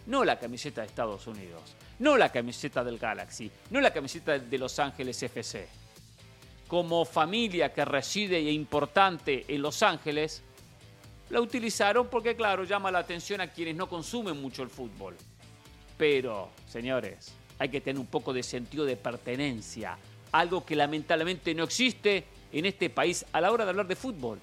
no 0.06 0.24
la 0.24 0.38
camiseta 0.38 0.80
de 0.80 0.86
Estados 0.86 1.26
Unidos, 1.26 1.62
no 1.98 2.16
la 2.16 2.30
camiseta 2.30 2.84
del 2.84 2.98
Galaxy, 2.98 3.50
no 3.70 3.80
la 3.80 3.92
camiseta 3.92 4.38
de 4.38 4.58
Los 4.58 4.78
Ángeles 4.78 5.22
FC. 5.22 5.68
Como 6.68 7.04
familia 7.04 7.72
que 7.72 7.84
reside 7.84 8.38
e 8.38 8.52
importante 8.52 9.44
en 9.48 9.62
Los 9.62 9.82
Ángeles, 9.82 10.42
la 11.30 11.40
utilizaron 11.40 12.08
porque, 12.08 12.36
claro, 12.36 12.64
llama 12.64 12.90
la 12.90 13.00
atención 13.00 13.40
a 13.40 13.48
quienes 13.48 13.76
no 13.76 13.88
consumen 13.88 14.40
mucho 14.40 14.62
el 14.62 14.70
fútbol. 14.70 15.16
Pero, 15.96 16.50
señores, 16.68 17.32
hay 17.58 17.68
que 17.68 17.80
tener 17.80 17.98
un 17.98 18.06
poco 18.06 18.32
de 18.32 18.42
sentido 18.42 18.84
de 18.84 18.96
pertenencia, 18.96 19.96
algo 20.32 20.64
que 20.64 20.76
lamentablemente 20.76 21.54
no 21.54 21.64
existe 21.64 22.24
en 22.52 22.66
este 22.66 22.90
país 22.90 23.24
a 23.32 23.40
la 23.40 23.50
hora 23.50 23.64
de 23.64 23.70
hablar 23.70 23.86
de 23.86 23.96
fútbol. 23.96 24.38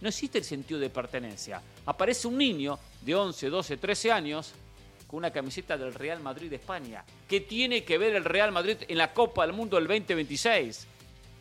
No 0.00 0.08
existe 0.08 0.38
el 0.38 0.44
sentido 0.44 0.78
de 0.78 0.90
pertenencia. 0.90 1.60
Aparece 1.86 2.28
un 2.28 2.38
niño 2.38 2.78
de 3.02 3.14
11, 3.14 3.48
12, 3.48 3.76
13 3.76 4.12
años 4.12 4.54
con 5.10 5.18
una 5.18 5.32
camiseta 5.32 5.76
del 5.76 5.92
Real 5.92 6.20
Madrid 6.20 6.48
de 6.48 6.54
España. 6.54 7.04
¿Qué 7.26 7.40
tiene 7.40 7.82
que 7.82 7.98
ver 7.98 8.14
el 8.14 8.24
Real 8.24 8.52
Madrid 8.52 8.76
en 8.86 8.96
la 8.96 9.12
Copa 9.12 9.44
del 9.44 9.52
Mundo 9.52 9.74
del 9.74 9.88
2026? 9.88 10.86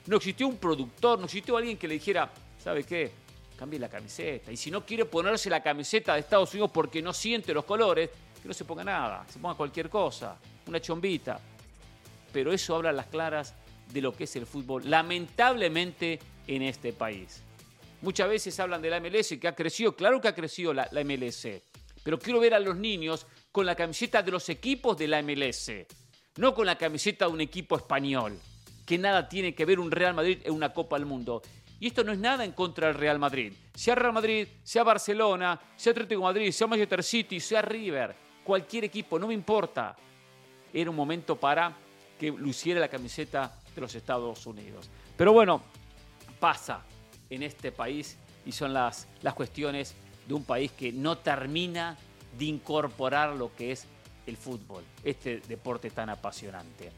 No 0.08 0.18
existió 0.18 0.48
un 0.48 0.58
productor, 0.58 1.20
no 1.20 1.26
existió 1.26 1.56
alguien 1.56 1.78
que 1.78 1.88
le 1.88 1.94
dijera, 1.94 2.32
¿sabe 2.58 2.84
qué? 2.84 3.12
Cambie 3.56 3.78
la 3.78 3.88
camiseta. 3.88 4.52
Y 4.52 4.58
si 4.58 4.72
no 4.72 4.84
quiere 4.84 5.06
ponerse 5.06 5.52
la 5.52 5.62
camiseta 5.62 6.16
de 6.16 6.22
Estados 6.22 6.52
Unidos 6.52 6.72
porque 6.74 7.00
no 7.04 7.14
siente 7.14 7.54
los 7.54 7.64
colores, 7.64 8.10
que 8.42 8.48
no 8.48 8.56
se 8.56 8.66
ponga 8.66 8.84
nada, 8.84 9.24
se 9.30 9.38
ponga 9.38 9.54
cualquier 9.54 9.88
cosa, 9.88 10.36
una 10.66 10.82
chombita. 10.82 11.40
Pero 12.34 12.52
eso 12.52 12.76
habla 12.76 12.90
a 12.90 12.94
las 12.94 13.06
claras 13.06 13.54
de 13.94 14.02
lo 14.02 14.16
que 14.16 14.24
es 14.24 14.36
el 14.36 14.48
fútbol, 14.48 14.90
lamentablemente, 14.90 16.18
en 16.48 16.64
este 16.64 16.92
país. 16.92 17.44
Muchas 18.02 18.30
veces 18.30 18.60
hablan 18.60 18.82
de 18.82 18.90
la 18.90 19.00
MLS 19.00 19.38
que 19.40 19.48
ha 19.48 19.54
crecido, 19.54 19.96
claro 19.96 20.20
que 20.20 20.28
ha 20.28 20.34
crecido 20.34 20.74
la, 20.74 20.90
la 20.92 21.04
MLS, 21.04 21.48
pero 22.04 22.18
quiero 22.18 22.40
ver 22.40 22.56
a 22.56 22.60
los 22.60 22.76
niños 22.76 23.28
con 23.52 23.66
la 23.66 23.76
camiseta 23.76 24.22
de 24.22 24.32
los 24.32 24.48
equipos 24.50 24.98
de 24.98 25.08
la 25.08 25.22
MLS, 25.22 25.72
no 26.38 26.54
con 26.54 26.66
la 26.66 26.78
camiseta 26.78 27.26
de 27.26 27.32
un 27.32 27.42
equipo 27.42 27.76
español, 27.76 28.40
que 28.86 28.98
nada 28.98 29.28
tiene 29.28 29.54
que 29.54 29.66
ver 29.66 29.80
un 29.80 29.92
Real 29.92 30.14
Madrid 30.14 30.40
en 30.44 30.54
una 30.54 30.74
Copa 30.74 30.98
del 30.98 31.06
Mundo. 31.06 31.42
Y 31.80 31.88
esto 31.88 32.04
no 32.04 32.12
es 32.12 32.20
nada 32.20 32.44
en 32.44 32.52
contra 32.52 32.88
del 32.88 32.96
Real 32.96 33.20
Madrid. 33.20 33.54
Sea 33.74 33.96
Real 33.96 34.14
Madrid, 34.14 34.48
sea 34.64 34.84
Barcelona, 34.84 35.60
sea 35.76 35.92
Atlético 35.92 36.22
Madrid, 36.22 36.52
sea 36.52 36.68
Manchester 36.68 37.04
City, 37.04 37.40
sea 37.40 37.62
River, 37.62 38.16
cualquier 38.44 38.84
equipo, 38.84 39.18
no 39.18 39.28
me 39.28 39.34
importa. 39.34 39.96
Era 40.74 40.90
un 40.90 40.96
momento 40.96 41.36
para 41.36 41.76
que 42.20 42.32
luciera 42.32 42.80
la 42.80 42.90
camiseta 42.90 43.60
de 43.74 43.82
los 43.82 43.96
Estados 43.96 44.46
Unidos. 44.46 44.90
Pero 45.16 45.34
bueno, 45.34 45.64
pasa 46.40 46.84
en 47.30 47.44
este 47.44 47.72
país 47.72 48.18
y 48.46 48.52
son 48.52 48.74
las, 48.74 49.08
las 49.22 49.34
cuestiones 49.34 49.96
de 50.28 50.34
un 50.34 50.44
país 50.44 50.72
que 50.74 50.92
no 50.92 51.18
termina 51.18 51.98
de 52.40 52.46
incorporar 52.46 53.36
lo 53.36 53.54
que 53.56 53.74
es 53.74 53.86
el 54.26 54.38
fútbol, 54.38 54.84
este 55.04 55.42
deporte 55.42 55.90
tan 55.92 56.10
apasionante. 56.10 56.92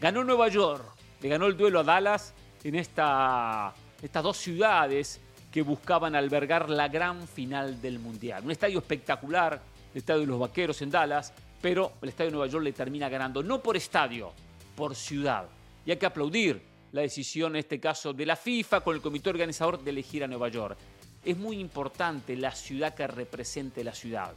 Ganó 0.00 0.22
Nueva 0.22 0.48
York, 0.48 0.84
le 1.20 1.28
ganó 1.28 1.46
el 1.46 1.56
duelo 1.56 1.80
a 1.80 1.84
Dallas 1.84 2.32
en 2.62 2.76
esta, 2.76 3.74
estas 4.00 4.22
dos 4.22 4.36
ciudades 4.36 5.20
que 5.50 5.62
buscaban 5.62 6.14
albergar 6.14 6.70
la 6.70 6.88
gran 6.88 7.26
final 7.26 7.80
del 7.80 7.98
Mundial. 7.98 8.44
Un 8.44 8.50
estadio 8.50 8.78
espectacular, 8.78 9.60
el 9.92 9.98
Estadio 9.98 10.20
de 10.20 10.26
los 10.26 10.40
Vaqueros 10.40 10.82
en 10.82 10.90
Dallas, 10.90 11.32
pero 11.60 11.92
el 12.02 12.08
Estadio 12.08 12.30
de 12.30 12.36
Nueva 12.36 12.50
York 12.50 12.64
le 12.64 12.72
termina 12.72 13.08
ganando, 13.08 13.42
no 13.42 13.62
por 13.62 13.76
estadio, 13.76 14.32
por 14.76 14.94
ciudad. 14.94 15.46
Y 15.86 15.92
hay 15.92 15.96
que 15.96 16.06
aplaudir 16.06 16.60
la 16.92 17.02
decisión, 17.02 17.52
en 17.52 17.60
este 17.60 17.80
caso, 17.80 18.12
de 18.12 18.26
la 18.26 18.36
FIFA 18.36 18.80
con 18.80 18.94
el 18.96 19.02
comité 19.02 19.30
organizador 19.30 19.82
de 19.82 19.90
elegir 19.90 20.24
a 20.24 20.26
Nueva 20.26 20.48
York. 20.48 20.76
Es 21.24 21.36
muy 21.36 21.58
importante 21.58 22.36
la 22.36 22.50
ciudad 22.50 22.94
que 22.94 23.06
represente 23.06 23.82
la 23.82 23.94
ciudad. 23.94 24.32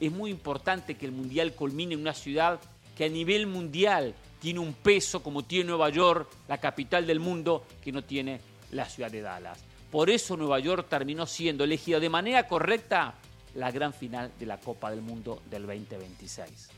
Es 0.00 0.12
muy 0.12 0.30
importante 0.30 0.96
que 0.96 1.06
el 1.06 1.12
Mundial 1.12 1.54
culmine 1.54 1.94
en 1.94 2.00
una 2.00 2.14
ciudad 2.14 2.60
que 2.96 3.04
a 3.04 3.08
nivel 3.08 3.46
mundial 3.46 4.14
tiene 4.40 4.58
un 4.58 4.72
peso 4.72 5.22
como 5.22 5.44
tiene 5.44 5.66
Nueva 5.66 5.88
York, 5.88 6.28
la 6.48 6.58
capital 6.58 7.06
del 7.06 7.20
mundo, 7.20 7.64
que 7.82 7.92
no 7.92 8.02
tiene 8.02 8.40
la 8.72 8.88
ciudad 8.88 9.10
de 9.10 9.22
Dallas. 9.22 9.58
Por 9.90 10.10
eso 10.10 10.36
Nueva 10.36 10.58
York 10.58 10.86
terminó 10.88 11.26
siendo 11.26 11.64
elegida 11.64 12.00
de 12.00 12.08
manera 12.08 12.46
correcta 12.46 13.14
la 13.54 13.70
gran 13.70 13.94
final 13.94 14.32
de 14.38 14.46
la 14.46 14.58
Copa 14.58 14.90
del 14.90 15.00
Mundo 15.00 15.42
del 15.48 15.66
2026. 15.66 16.70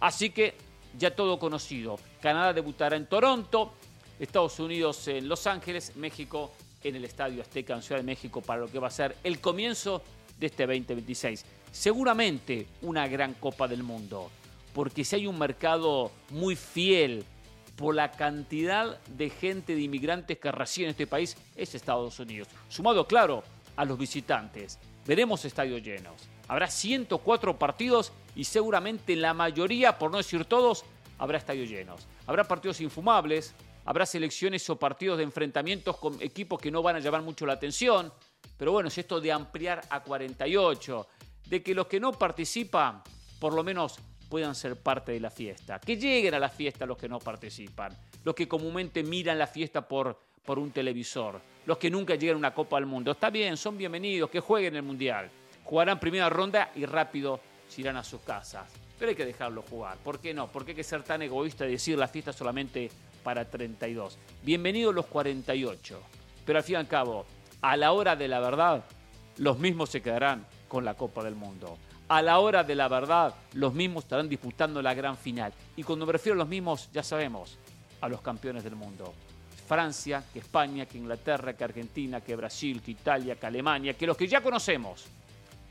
Así 0.00 0.30
que 0.30 0.54
ya 0.98 1.14
todo 1.14 1.38
conocido. 1.38 1.98
Canadá 2.20 2.52
debutará 2.52 2.96
en 2.96 3.06
Toronto, 3.06 3.72
Estados 4.18 4.58
Unidos 4.60 5.08
en 5.08 5.28
Los 5.28 5.46
Ángeles, 5.46 5.96
México 5.96 6.52
en 6.82 6.96
el 6.96 7.04
Estadio 7.04 7.42
Azteca 7.42 7.74
en 7.74 7.82
Ciudad 7.82 8.00
de 8.00 8.06
México 8.06 8.40
para 8.40 8.60
lo 8.60 8.68
que 8.68 8.78
va 8.78 8.88
a 8.88 8.90
ser 8.90 9.16
el 9.24 9.40
comienzo 9.40 10.02
de 10.38 10.46
este 10.46 10.66
2026. 10.66 11.44
Seguramente 11.72 12.66
una 12.82 13.08
gran 13.08 13.32
Copa 13.32 13.66
del 13.66 13.82
Mundo, 13.82 14.30
porque 14.74 15.04
si 15.04 15.16
hay 15.16 15.26
un 15.26 15.38
mercado 15.38 16.12
muy 16.28 16.54
fiel 16.54 17.24
por 17.76 17.94
la 17.94 18.12
cantidad 18.12 19.00
de 19.06 19.30
gente, 19.30 19.74
de 19.74 19.80
inmigrantes 19.80 20.38
que 20.38 20.52
residen 20.52 20.88
en 20.88 20.90
este 20.90 21.06
país, 21.06 21.34
es 21.56 21.74
Estados 21.74 22.20
Unidos. 22.20 22.48
Sumado, 22.68 23.06
claro, 23.06 23.42
a 23.74 23.86
los 23.86 23.98
visitantes. 23.98 24.78
Veremos 25.06 25.46
estadios 25.46 25.82
llenos. 25.82 26.14
Habrá 26.46 26.68
104 26.68 27.58
partidos 27.58 28.12
y 28.36 28.44
seguramente 28.44 29.16
la 29.16 29.32
mayoría, 29.32 29.98
por 29.98 30.10
no 30.10 30.18
decir 30.18 30.44
todos, 30.44 30.84
habrá 31.18 31.38
estadios 31.38 31.70
llenos. 31.70 32.06
Habrá 32.26 32.44
partidos 32.44 32.82
infumables, 32.82 33.54
habrá 33.86 34.04
selecciones 34.04 34.68
o 34.68 34.76
partidos 34.76 35.16
de 35.16 35.24
enfrentamientos 35.24 35.96
con 35.96 36.20
equipos 36.20 36.60
que 36.60 36.70
no 36.70 36.82
van 36.82 36.96
a 36.96 37.00
llamar 37.00 37.22
mucho 37.22 37.46
la 37.46 37.54
atención. 37.54 38.12
Pero 38.58 38.72
bueno, 38.72 38.88
es 38.88 38.98
esto 38.98 39.20
de 39.20 39.32
ampliar 39.32 39.80
a 39.88 40.02
48, 40.02 41.08
de 41.52 41.62
que 41.62 41.74
los 41.74 41.86
que 41.86 42.00
no 42.00 42.12
participan, 42.12 43.02
por 43.38 43.52
lo 43.52 43.62
menos 43.62 43.98
puedan 44.30 44.54
ser 44.54 44.74
parte 44.76 45.12
de 45.12 45.20
la 45.20 45.28
fiesta. 45.28 45.78
Que 45.78 45.98
lleguen 45.98 46.32
a 46.32 46.38
la 46.38 46.48
fiesta 46.48 46.86
los 46.86 46.96
que 46.96 47.10
no 47.10 47.18
participan, 47.18 47.94
los 48.24 48.34
que 48.34 48.48
comúnmente 48.48 49.02
miran 49.02 49.36
la 49.36 49.46
fiesta 49.46 49.86
por, 49.86 50.18
por 50.46 50.58
un 50.58 50.70
televisor, 50.70 51.42
los 51.66 51.76
que 51.76 51.90
nunca 51.90 52.14
llegan 52.14 52.36
a 52.36 52.38
una 52.38 52.54
Copa 52.54 52.76
del 52.76 52.86
Mundo. 52.86 53.10
Está 53.10 53.28
bien, 53.28 53.58
son 53.58 53.76
bienvenidos, 53.76 54.30
que 54.30 54.40
jueguen 54.40 54.76
el 54.76 54.82
Mundial. 54.82 55.30
Jugarán 55.64 56.00
primera 56.00 56.30
ronda 56.30 56.72
y 56.74 56.86
rápido 56.86 57.38
se 57.68 57.82
irán 57.82 57.98
a 57.98 58.02
sus 58.02 58.22
casas. 58.22 58.72
Pero 58.98 59.10
hay 59.10 59.14
que 59.14 59.26
dejarlo 59.26 59.60
jugar. 59.60 59.98
¿Por 59.98 60.20
qué 60.20 60.32
no? 60.32 60.50
¿Por 60.50 60.64
qué 60.64 60.70
hay 60.70 60.76
que 60.76 60.82
ser 60.82 61.02
tan 61.02 61.20
egoísta 61.20 61.66
y 61.66 61.72
decir 61.72 61.98
la 61.98 62.08
fiesta 62.08 62.32
solamente 62.32 62.90
para 63.22 63.44
32? 63.44 64.16
Bienvenidos 64.42 64.94
los 64.94 65.04
48. 65.04 66.00
Pero 66.46 66.58
al 66.58 66.64
fin 66.64 66.76
y 66.76 66.78
al 66.78 66.88
cabo, 66.88 67.26
a 67.60 67.76
la 67.76 67.92
hora 67.92 68.16
de 68.16 68.26
la 68.26 68.40
verdad, 68.40 68.86
los 69.36 69.58
mismos 69.58 69.90
se 69.90 70.00
quedarán 70.00 70.46
con 70.72 70.86
la 70.86 70.94
Copa 70.94 71.22
del 71.22 71.34
Mundo. 71.34 71.76
A 72.08 72.22
la 72.22 72.38
hora 72.38 72.64
de 72.64 72.74
la 72.74 72.88
verdad, 72.88 73.34
los 73.52 73.74
mismos 73.74 74.04
estarán 74.04 74.26
disputando 74.26 74.80
la 74.80 74.94
gran 74.94 75.18
final. 75.18 75.52
Y 75.76 75.82
cuando 75.82 76.06
me 76.06 76.12
refiero 76.12 76.32
a 76.32 76.38
los 76.38 76.48
mismos, 76.48 76.88
ya 76.90 77.02
sabemos, 77.02 77.58
a 78.00 78.08
los 78.08 78.22
campeones 78.22 78.64
del 78.64 78.74
mundo. 78.74 79.12
Francia, 79.68 80.24
que 80.32 80.38
España, 80.38 80.86
que 80.86 80.96
Inglaterra, 80.96 81.52
que 81.52 81.62
Argentina, 81.62 82.22
que 82.22 82.36
Brasil, 82.36 82.80
que 82.80 82.92
Italia, 82.92 83.36
que 83.36 83.44
Alemania, 83.44 83.92
que 83.92 84.06
los 84.06 84.16
que 84.16 84.26
ya 84.26 84.40
conocemos 84.40 85.04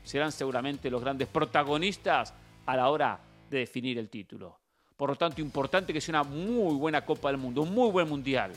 serán 0.04 0.30
seguramente 0.30 0.88
los 0.88 1.02
grandes 1.02 1.26
protagonistas 1.26 2.32
a 2.64 2.76
la 2.76 2.88
hora 2.88 3.18
de 3.50 3.58
definir 3.58 3.98
el 3.98 4.08
título. 4.08 4.60
Por 4.96 5.10
lo 5.10 5.16
tanto, 5.16 5.40
importante 5.40 5.92
que 5.92 6.00
sea 6.00 6.20
una 6.20 6.30
muy 6.30 6.76
buena 6.76 7.04
Copa 7.04 7.28
del 7.30 7.38
Mundo, 7.38 7.62
un 7.62 7.74
muy 7.74 7.90
buen 7.90 8.08
Mundial. 8.08 8.52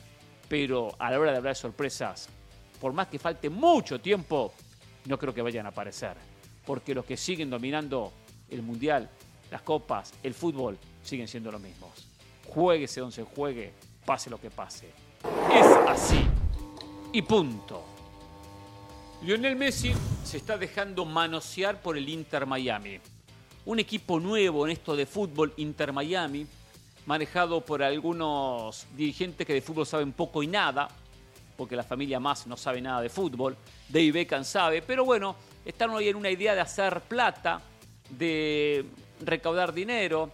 Pero 0.47 0.89
a 0.99 1.09
la 1.09 1.19
hora 1.19 1.31
de 1.31 1.37
hablar 1.37 1.55
de 1.55 1.59
sorpresas, 1.59 2.29
por 2.79 2.93
más 2.93 3.07
que 3.07 3.17
falte 3.17 3.49
mucho 3.49 3.99
tiempo, 3.99 4.53
no 5.05 5.17
creo 5.17 5.33
que 5.33 5.41
vayan 5.41 5.65
a 5.65 5.69
aparecer. 5.69 6.35
Porque 6.65 6.95
los 6.95 7.05
que 7.05 7.17
siguen 7.17 7.50
dominando 7.50 8.12
el 8.50 8.62
Mundial, 8.62 9.10
las 9.51 9.62
copas, 9.62 10.13
el 10.24 10.34
fútbol, 10.34 10.77
siguen 11.03 11.27
siendo 11.27 11.51
los 11.51 11.62
mismos. 11.62 11.91
Jueguese 12.48 13.00
donde 13.00 13.15
se 13.15 13.24
juegue, 13.24 13.74
pase 14.05 14.29
lo 14.29 14.39
que 14.39 14.50
pase. 14.50 14.89
Es 15.53 15.65
así. 15.88 16.25
Y 17.13 17.22
punto. 17.22 17.84
Lionel 19.24 19.55
Messi 19.55 19.93
se 20.24 20.38
está 20.38 20.57
dejando 20.57 21.05
manosear 21.05 21.81
por 21.81 21.98
el 21.98 22.07
Inter 22.10 22.45
Miami. 22.45 23.00
Un 23.65 23.79
equipo 23.79 24.19
nuevo 24.19 24.65
en 24.65 24.74
esto 24.74 24.95
de 24.95 25.05
fútbol, 25.05 25.53
Inter 25.57 25.91
Miami, 25.93 26.45
manejado 27.05 27.62
por 27.62 27.81
algunos 27.81 28.86
dirigentes 28.95 29.48
que 29.48 29.53
de 29.53 29.62
fútbol 29.62 29.86
saben 29.88 30.12
poco 30.12 30.43
y 30.43 30.48
nada, 30.48 30.88
porque 31.57 31.75
la 31.75 31.84
familia 31.84 32.19
más 32.19 32.45
no 32.45 32.57
sabe 32.57 32.81
nada 32.81 33.01
de 33.01 33.10
fútbol. 33.10 33.55
David 33.89 34.13
Beckham 34.13 34.43
sabe, 34.43 34.81
pero 34.81 35.05
bueno, 35.05 35.36
están 35.65 35.89
hoy 35.89 36.07
en 36.07 36.15
una 36.15 36.29
idea 36.29 36.53
de 36.53 36.62
hacer 36.62 37.01
plata, 37.01 37.60
de 38.10 38.86
recaudar 39.22 39.74
dinero 39.74 40.31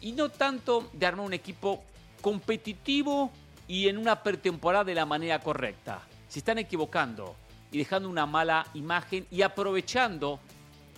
y 0.00 0.12
no 0.12 0.30
tanto 0.30 0.88
de 0.92 1.06
armar 1.06 1.26
un 1.26 1.34
equipo 1.34 1.84
competitivo 2.20 3.30
y 3.66 3.88
en 3.88 3.98
una 3.98 4.22
pretemporada 4.22 4.84
de 4.84 4.94
la 4.94 5.04
manera 5.06 5.38
correcta. 5.40 6.00
Se 6.28 6.38
están 6.38 6.58
equivocando 6.58 7.36
y 7.70 7.78
dejando 7.78 8.08
una 8.08 8.26
mala 8.26 8.66
imagen 8.74 9.26
y 9.30 9.42
aprovechando 9.42 10.40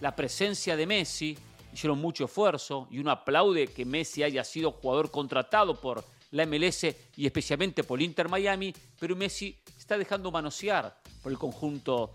la 0.00 0.14
presencia 0.14 0.76
de 0.76 0.87
Messi. 0.87 1.37
Hicieron 1.73 2.00
mucho 2.00 2.25
esfuerzo 2.25 2.87
y 2.90 2.99
uno 2.99 3.11
aplaude 3.11 3.69
que 3.69 3.85
Messi 3.85 4.23
haya 4.23 4.45
sido 4.45 4.73
jugador 4.73 5.11
contratado 5.11 5.80
por 5.80 6.04
la 6.33 6.47
MLS 6.47 6.85
y 7.16 7.26
especialmente 7.26 7.83
por 7.83 7.99
el 7.99 8.07
Inter 8.07 8.28
Miami, 8.28 8.73
pero 8.99 9.16
Messi 9.16 9.57
está 9.76 9.99
dejando 9.99 10.30
manosear 10.30 11.00
por 11.23 11.33
el 11.33 11.38
conjunto 11.38 12.14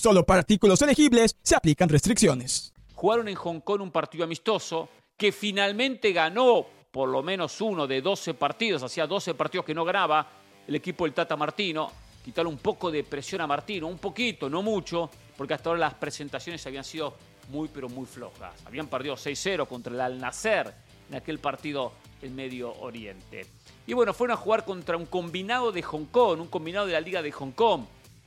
Solo 0.00 0.24
para 0.24 0.40
artículos 0.40 0.80
elegibles 0.80 1.36
se 1.42 1.54
aplican 1.54 1.90
restricciones. 1.90 2.72
Jugaron 2.94 3.28
en 3.28 3.34
Hong 3.34 3.60
Kong 3.60 3.82
un 3.82 3.90
partido 3.90 4.24
amistoso 4.24 4.88
que 5.14 5.30
finalmente 5.30 6.10
ganó 6.12 6.64
por 6.90 7.10
lo 7.10 7.22
menos 7.22 7.60
uno 7.60 7.86
de 7.86 8.00
12 8.00 8.32
partidos, 8.32 8.82
hacía 8.82 9.06
12 9.06 9.34
partidos 9.34 9.66
que 9.66 9.74
no 9.74 9.84
ganaba 9.84 10.26
el 10.66 10.74
equipo 10.74 11.04
del 11.04 11.12
Tata 11.12 11.36
Martino. 11.36 11.92
Quitarle 12.24 12.48
un 12.48 12.56
poco 12.56 12.90
de 12.90 13.04
presión 13.04 13.42
a 13.42 13.46
Martino, 13.46 13.88
un 13.88 13.98
poquito, 13.98 14.48
no 14.48 14.62
mucho, 14.62 15.10
porque 15.36 15.52
hasta 15.52 15.68
ahora 15.68 15.80
las 15.80 15.94
presentaciones 15.94 16.66
habían 16.66 16.84
sido 16.84 17.14
muy, 17.50 17.68
pero 17.68 17.90
muy 17.90 18.06
flojas. 18.06 18.54
Habían 18.64 18.86
perdido 18.86 19.16
6-0 19.16 19.68
contra 19.68 19.92
el 19.92 20.00
Al 20.00 20.18
Nasser 20.18 20.72
en 21.10 21.16
aquel 21.16 21.40
partido 21.40 21.92
en 22.22 22.34
Medio 22.34 22.72
Oriente. 22.80 23.44
Y 23.86 23.92
bueno, 23.92 24.14
fueron 24.14 24.32
a 24.32 24.40
jugar 24.40 24.64
contra 24.64 24.96
un 24.96 25.04
combinado 25.04 25.72
de 25.72 25.82
Hong 25.82 26.06
Kong, 26.06 26.40
un 26.40 26.48
combinado 26.48 26.86
de 26.86 26.94
la 26.94 27.02
Liga 27.02 27.20
de 27.20 27.32
Hong 27.32 27.52
Kong, 27.52 27.82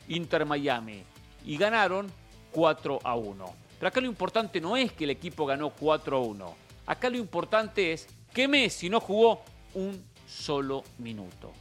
Inter 0.08 0.46
Miami 0.46 1.13
y 1.46 1.58
ganaron 1.58 2.12
4 2.52 3.00
a 3.04 3.16
1. 3.16 3.56
Pero 3.80 3.88
acá 3.88 4.00
lo 4.00 4.08
importante 4.08 4.62
no 4.62 4.78
es 4.78 4.94
que 4.94 5.04
el 5.04 5.10
equipo 5.10 5.46
ganó 5.46 5.70
4 5.72 6.18
a 6.18 6.20
1. 6.20 6.56
Acá 6.86 7.10
lo 7.10 7.18
importante 7.18 7.94
es 7.94 8.08
que 8.34 8.48
Messi 8.48 8.90
no 8.90 9.00
jugó 9.00 9.42
un 9.74 10.04
solo 10.28 10.84
minuto. 11.00 11.52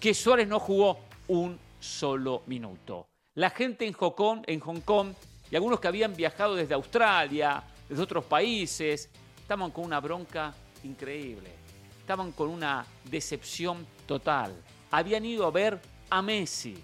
Que 0.00 0.14
Suárez 0.14 0.46
no 0.46 0.60
jugó 0.60 0.98
un 1.28 1.58
solo 1.80 2.42
minuto. 2.46 3.06
La 3.34 3.50
gente 3.50 3.86
en 3.86 3.92
Hong 3.92 4.10
Kong, 4.12 4.42
en 4.46 4.60
Hong 4.60 4.80
Kong 4.80 5.12
y 5.50 5.56
algunos 5.56 5.80
que 5.80 5.88
habían 5.88 6.14
viajado 6.14 6.54
desde 6.54 6.74
Australia, 6.74 7.62
desde 7.88 8.02
otros 8.02 8.24
países, 8.24 9.10
estaban 9.40 9.70
con 9.70 9.84
una 9.84 10.00
bronca 10.00 10.52
increíble. 10.84 11.50
Estaban 12.00 12.32
con 12.32 12.48
una 12.48 12.84
decepción 13.04 13.86
total. 14.06 14.54
Habían 14.90 15.24
ido 15.24 15.46
a 15.46 15.50
ver 15.50 15.80
a 16.10 16.22
Messi. 16.22 16.76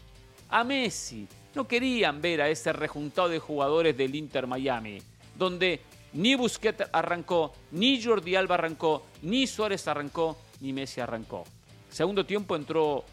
A 0.49 0.64
Messi, 0.64 1.26
no 1.54 1.68
querían 1.68 2.20
ver 2.20 2.42
a 2.42 2.49
ese 2.49 2.73
rejuntado 2.73 3.28
de 3.28 3.38
jugadores 3.38 3.96
del 3.96 4.14
Inter 4.14 4.46
Miami, 4.46 5.00
donde 5.37 5.80
ni 6.12 6.34
Busquets 6.34 6.84
arrancó, 6.92 7.52
ni 7.73 8.02
Jordi 8.02 8.37
Alba 8.37 8.54
arrancó, 8.54 9.04
ni 9.23 9.46
Suárez 9.46 9.87
arrancó, 9.88 10.37
ni 10.61 10.73
Messi 10.73 11.00
arrancó. 11.00 11.44
Segundo 11.90 12.26
tiempo 12.26 12.56
entró 12.56 13.04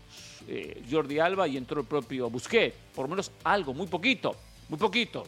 eh, 0.48 0.84
Jordi 0.90 1.20
Alba 1.20 1.48
y 1.48 1.58
entró 1.58 1.82
el 1.82 1.88
propio 1.88 2.30
Busquets, 2.30 2.76
por 2.96 3.06
lo 3.06 3.10
menos 3.10 3.32
algo, 3.44 3.74
muy 3.74 3.88
poquito, 3.88 4.36
muy 4.70 4.80
poquito. 4.80 5.24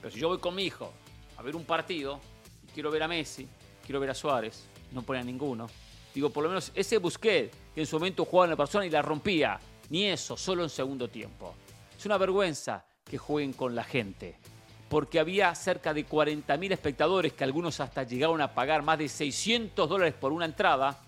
Pero 0.00 0.12
si 0.12 0.20
yo 0.20 0.28
voy 0.28 0.38
con 0.38 0.54
mi 0.54 0.64
hijo 0.64 0.92
a 1.36 1.42
ver 1.42 1.56
un 1.56 1.64
partido 1.64 2.20
quiero 2.72 2.90
ver 2.92 3.02
a 3.02 3.08
Messi, 3.08 3.48
quiero 3.84 3.98
ver 3.98 4.10
a 4.10 4.14
Suárez, 4.14 4.64
no 4.92 5.02
pone 5.02 5.18
a 5.18 5.24
ninguno. 5.24 5.68
Digo, 6.14 6.30
por 6.30 6.44
lo 6.44 6.48
menos 6.48 6.70
ese 6.74 6.98
Busquets 6.98 7.56
que 7.74 7.80
en 7.80 7.86
su 7.86 7.96
momento 7.96 8.24
jugaba 8.24 8.46
en 8.46 8.50
la 8.50 8.56
persona 8.56 8.86
y 8.86 8.90
la 8.90 9.02
rompía, 9.02 9.58
ni 9.90 10.04
eso, 10.04 10.36
solo 10.36 10.62
en 10.62 10.70
segundo 10.70 11.08
tiempo. 11.08 11.54
Es 11.98 12.06
una 12.06 12.16
vergüenza 12.16 12.86
que 13.02 13.18
jueguen 13.18 13.52
con 13.52 13.74
la 13.74 13.82
gente, 13.82 14.38
porque 14.88 15.18
había 15.18 15.52
cerca 15.56 15.92
de 15.92 16.06
40.000 16.06 16.70
espectadores 16.70 17.32
que 17.32 17.42
algunos 17.42 17.80
hasta 17.80 18.04
llegaron 18.04 18.40
a 18.40 18.54
pagar 18.54 18.82
más 18.82 18.98
de 18.98 19.08
600 19.08 19.88
dólares 19.88 20.14
por 20.14 20.30
una 20.30 20.44
entrada 20.44 21.02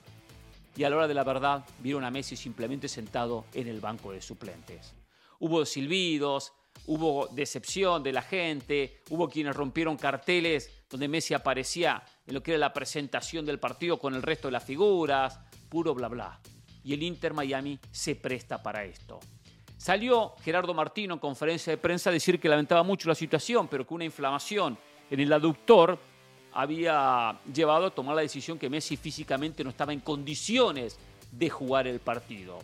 y 0.76 0.82
a 0.82 0.90
la 0.90 0.96
hora 0.96 1.06
de 1.06 1.14
la 1.14 1.22
verdad 1.22 1.64
vieron 1.78 2.02
a 2.02 2.10
Messi 2.10 2.34
simplemente 2.34 2.88
sentado 2.88 3.44
en 3.54 3.68
el 3.68 3.80
banco 3.80 4.10
de 4.10 4.20
suplentes. 4.20 4.92
Hubo 5.38 5.64
silbidos, 5.64 6.52
hubo 6.86 7.28
decepción 7.28 8.02
de 8.02 8.12
la 8.12 8.22
gente, 8.22 9.04
hubo 9.10 9.28
quienes 9.28 9.54
rompieron 9.54 9.96
carteles 9.96 10.86
donde 10.90 11.06
Messi 11.06 11.34
aparecía 11.34 12.02
en 12.26 12.34
lo 12.34 12.42
que 12.42 12.50
era 12.50 12.58
la 12.58 12.72
presentación 12.72 13.46
del 13.46 13.60
partido 13.60 13.96
con 13.96 14.16
el 14.16 14.22
resto 14.22 14.48
de 14.48 14.52
las 14.52 14.64
figuras, 14.64 15.38
puro 15.68 15.94
bla 15.94 16.08
bla. 16.08 16.40
Y 16.82 16.94
el 16.94 17.02
Inter 17.04 17.32
Miami 17.32 17.78
se 17.92 18.16
presta 18.16 18.60
para 18.60 18.84
esto. 18.84 19.20
Salió 19.80 20.34
Gerardo 20.44 20.74
Martino 20.74 21.14
en 21.14 21.20
conferencia 21.20 21.70
de 21.70 21.78
prensa 21.78 22.10
a 22.10 22.12
decir 22.12 22.38
que 22.38 22.50
lamentaba 22.50 22.82
mucho 22.82 23.08
la 23.08 23.14
situación, 23.14 23.66
pero 23.66 23.86
que 23.86 23.94
una 23.94 24.04
inflamación 24.04 24.76
en 25.10 25.20
el 25.20 25.32
aductor 25.32 25.98
había 26.52 27.40
llevado 27.50 27.86
a 27.86 27.90
tomar 27.90 28.14
la 28.14 28.20
decisión 28.20 28.58
que 28.58 28.68
Messi 28.68 28.98
físicamente 28.98 29.64
no 29.64 29.70
estaba 29.70 29.94
en 29.94 30.00
condiciones 30.00 30.98
de 31.32 31.48
jugar 31.48 31.86
el 31.86 31.98
partido. 31.98 32.58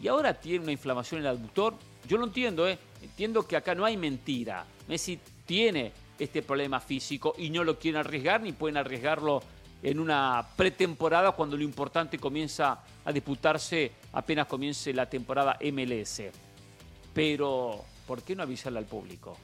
Y 0.00 0.06
ahora 0.06 0.34
tiene 0.34 0.62
una 0.62 0.70
inflamación 0.70 1.20
en 1.20 1.26
el 1.26 1.36
aductor. 1.36 1.74
Yo 2.06 2.16
lo 2.16 2.26
entiendo, 2.26 2.68
¿eh? 2.68 2.78
entiendo 3.02 3.44
que 3.44 3.56
acá 3.56 3.74
no 3.74 3.84
hay 3.84 3.96
mentira. 3.96 4.64
Messi 4.86 5.18
tiene 5.44 5.90
este 6.16 6.42
problema 6.42 6.78
físico 6.78 7.34
y 7.36 7.50
no 7.50 7.64
lo 7.64 7.76
quieren 7.76 7.98
arriesgar 7.98 8.40
ni 8.40 8.52
pueden 8.52 8.76
arriesgarlo 8.76 9.42
en 9.82 10.00
una 10.00 10.46
pretemporada 10.56 11.32
cuando 11.32 11.56
lo 11.56 11.62
importante 11.62 12.18
comienza 12.18 12.82
a 13.04 13.12
disputarse 13.12 13.92
apenas 14.12 14.46
comience 14.46 14.92
la 14.92 15.08
temporada 15.08 15.58
MLS. 15.72 16.22
Pero, 17.12 17.84
¿por 18.06 18.22
qué 18.22 18.34
no 18.34 18.42
avisarle 18.42 18.78
al 18.78 18.86
público? 18.86 19.36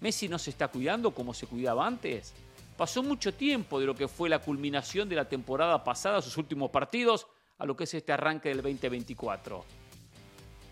Messi 0.00 0.28
no 0.28 0.38
se 0.38 0.50
está 0.50 0.68
cuidando 0.68 1.12
como 1.12 1.32
se 1.32 1.46
cuidaba 1.46 1.86
antes. 1.86 2.34
Pasó 2.76 3.02
mucho 3.02 3.32
tiempo 3.32 3.78
de 3.78 3.86
lo 3.86 3.94
que 3.94 4.08
fue 4.08 4.28
la 4.28 4.40
culminación 4.40 5.08
de 5.08 5.16
la 5.16 5.28
temporada 5.28 5.82
pasada, 5.84 6.20
sus 6.20 6.36
últimos 6.36 6.70
partidos, 6.70 7.26
a 7.58 7.64
lo 7.64 7.76
que 7.76 7.84
es 7.84 7.94
este 7.94 8.12
arranque 8.12 8.48
del 8.48 8.58
2024. 8.62 9.64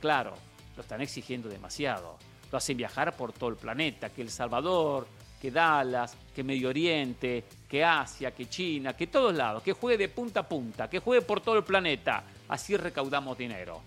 Claro, 0.01 0.35
lo 0.77 0.83
están 0.83 1.01
exigiendo 1.01 1.49
demasiado. 1.49 2.19
Lo 2.51 2.59
hacen 2.59 2.77
viajar 2.77 3.17
por 3.17 3.33
todo 3.33 3.51
el 3.51 3.57
planeta, 3.57 4.11
que 4.11 4.21
El 4.21 4.31
Salvador, 4.31 5.07
que 5.43 5.51
Dallas, 5.51 6.17
que 6.33 6.45
Medio 6.45 6.69
Oriente, 6.69 7.43
que 7.69 7.83
Asia, 7.83 8.31
que 8.31 8.49
China, 8.49 8.93
que 8.93 9.09
todos 9.09 9.35
lados, 9.35 9.61
que 9.61 9.73
juegue 9.73 9.99
de 9.99 10.09
punta 10.09 10.39
a 10.39 10.49
punta, 10.49 10.89
que 10.89 11.01
juegue 11.01 11.23
por 11.23 11.41
todo 11.41 11.57
el 11.57 11.65
planeta. 11.65 12.23
Así 12.47 12.77
recaudamos 12.77 13.37
dinero. 13.37 13.81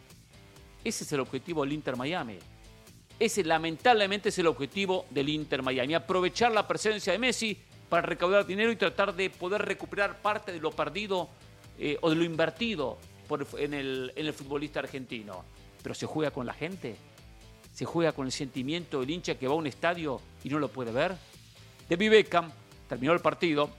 Ese 0.83 1.05
es 1.05 1.13
el 1.13 1.21
objetivo 1.21 1.63
del 1.63 1.71
Inter 1.71 1.95
Miami. 1.95 2.37
Ese 3.17 3.41
lamentablemente 3.45 4.27
es 4.27 4.37
el 4.37 4.47
objetivo 4.47 5.05
del 5.11 5.29
Inter 5.29 5.63
Miami. 5.63 5.93
Aprovechar 5.93 6.51
la 6.51 6.67
presencia 6.67 7.13
de 7.13 7.19
Messi 7.19 7.57
para 7.87 8.01
recaudar 8.01 8.45
dinero 8.45 8.69
y 8.69 8.75
tratar 8.75 9.15
de 9.15 9.29
poder 9.29 9.61
recuperar 9.61 10.21
parte 10.21 10.51
de 10.51 10.59
lo 10.59 10.71
perdido 10.71 11.29
eh, 11.79 11.97
o 12.01 12.09
de 12.09 12.17
lo 12.17 12.25
invertido 12.25 12.97
en, 13.57 13.73
el, 13.73 14.11
en 14.13 14.25
el 14.25 14.33
futbolista 14.33 14.81
argentino. 14.81 15.45
Pero 15.81 15.95
se 15.95 16.05
juega 16.05 16.31
con 16.31 16.45
la 16.45 16.53
gente. 16.53 16.97
Se 17.71 17.85
juega 17.85 18.11
con 18.11 18.25
el 18.25 18.33
sentimiento 18.33 18.99
del 18.99 19.09
hincha 19.09 19.35
que 19.35 19.47
va 19.47 19.53
a 19.53 19.57
un 19.57 19.67
estadio 19.67 20.19
y 20.43 20.49
no 20.49 20.59
lo 20.59 20.67
puede 20.67 20.91
ver. 20.91 21.15
David 21.89 22.09
Beckham 22.09 22.51
terminó 22.87 23.13
el 23.13 23.19
partido, 23.19 23.69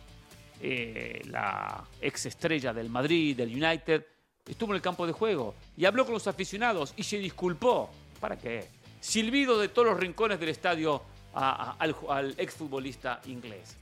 eh, 0.61 1.23
la 1.27 1.85
ex 2.01 2.27
estrella 2.27 2.73
del 2.73 2.89
Madrid, 2.89 3.37
del 3.37 3.51
United, 3.51 4.07
estuvo 4.47 4.71
en 4.71 4.77
el 4.77 4.83
campo 4.83 5.07
de 5.07 5.13
juego 5.13 5.55
y 5.77 5.85
habló 5.85 6.05
con 6.05 6.15
los 6.15 6.27
aficionados 6.27 6.95
y 6.97 7.03
se 7.03 7.19
disculpó. 7.19 7.91
¿Para 8.21 8.39
qué? 8.39 8.69
Silbido 9.01 9.59
de 9.59 9.69
todos 9.69 9.89
los 9.89 10.01
rincones 10.01 10.41
del 10.41 10.49
estadio 10.51 11.03
al, 11.35 11.97
al 12.09 12.35
exfutbolista 12.39 13.21
inglés. 13.27 13.77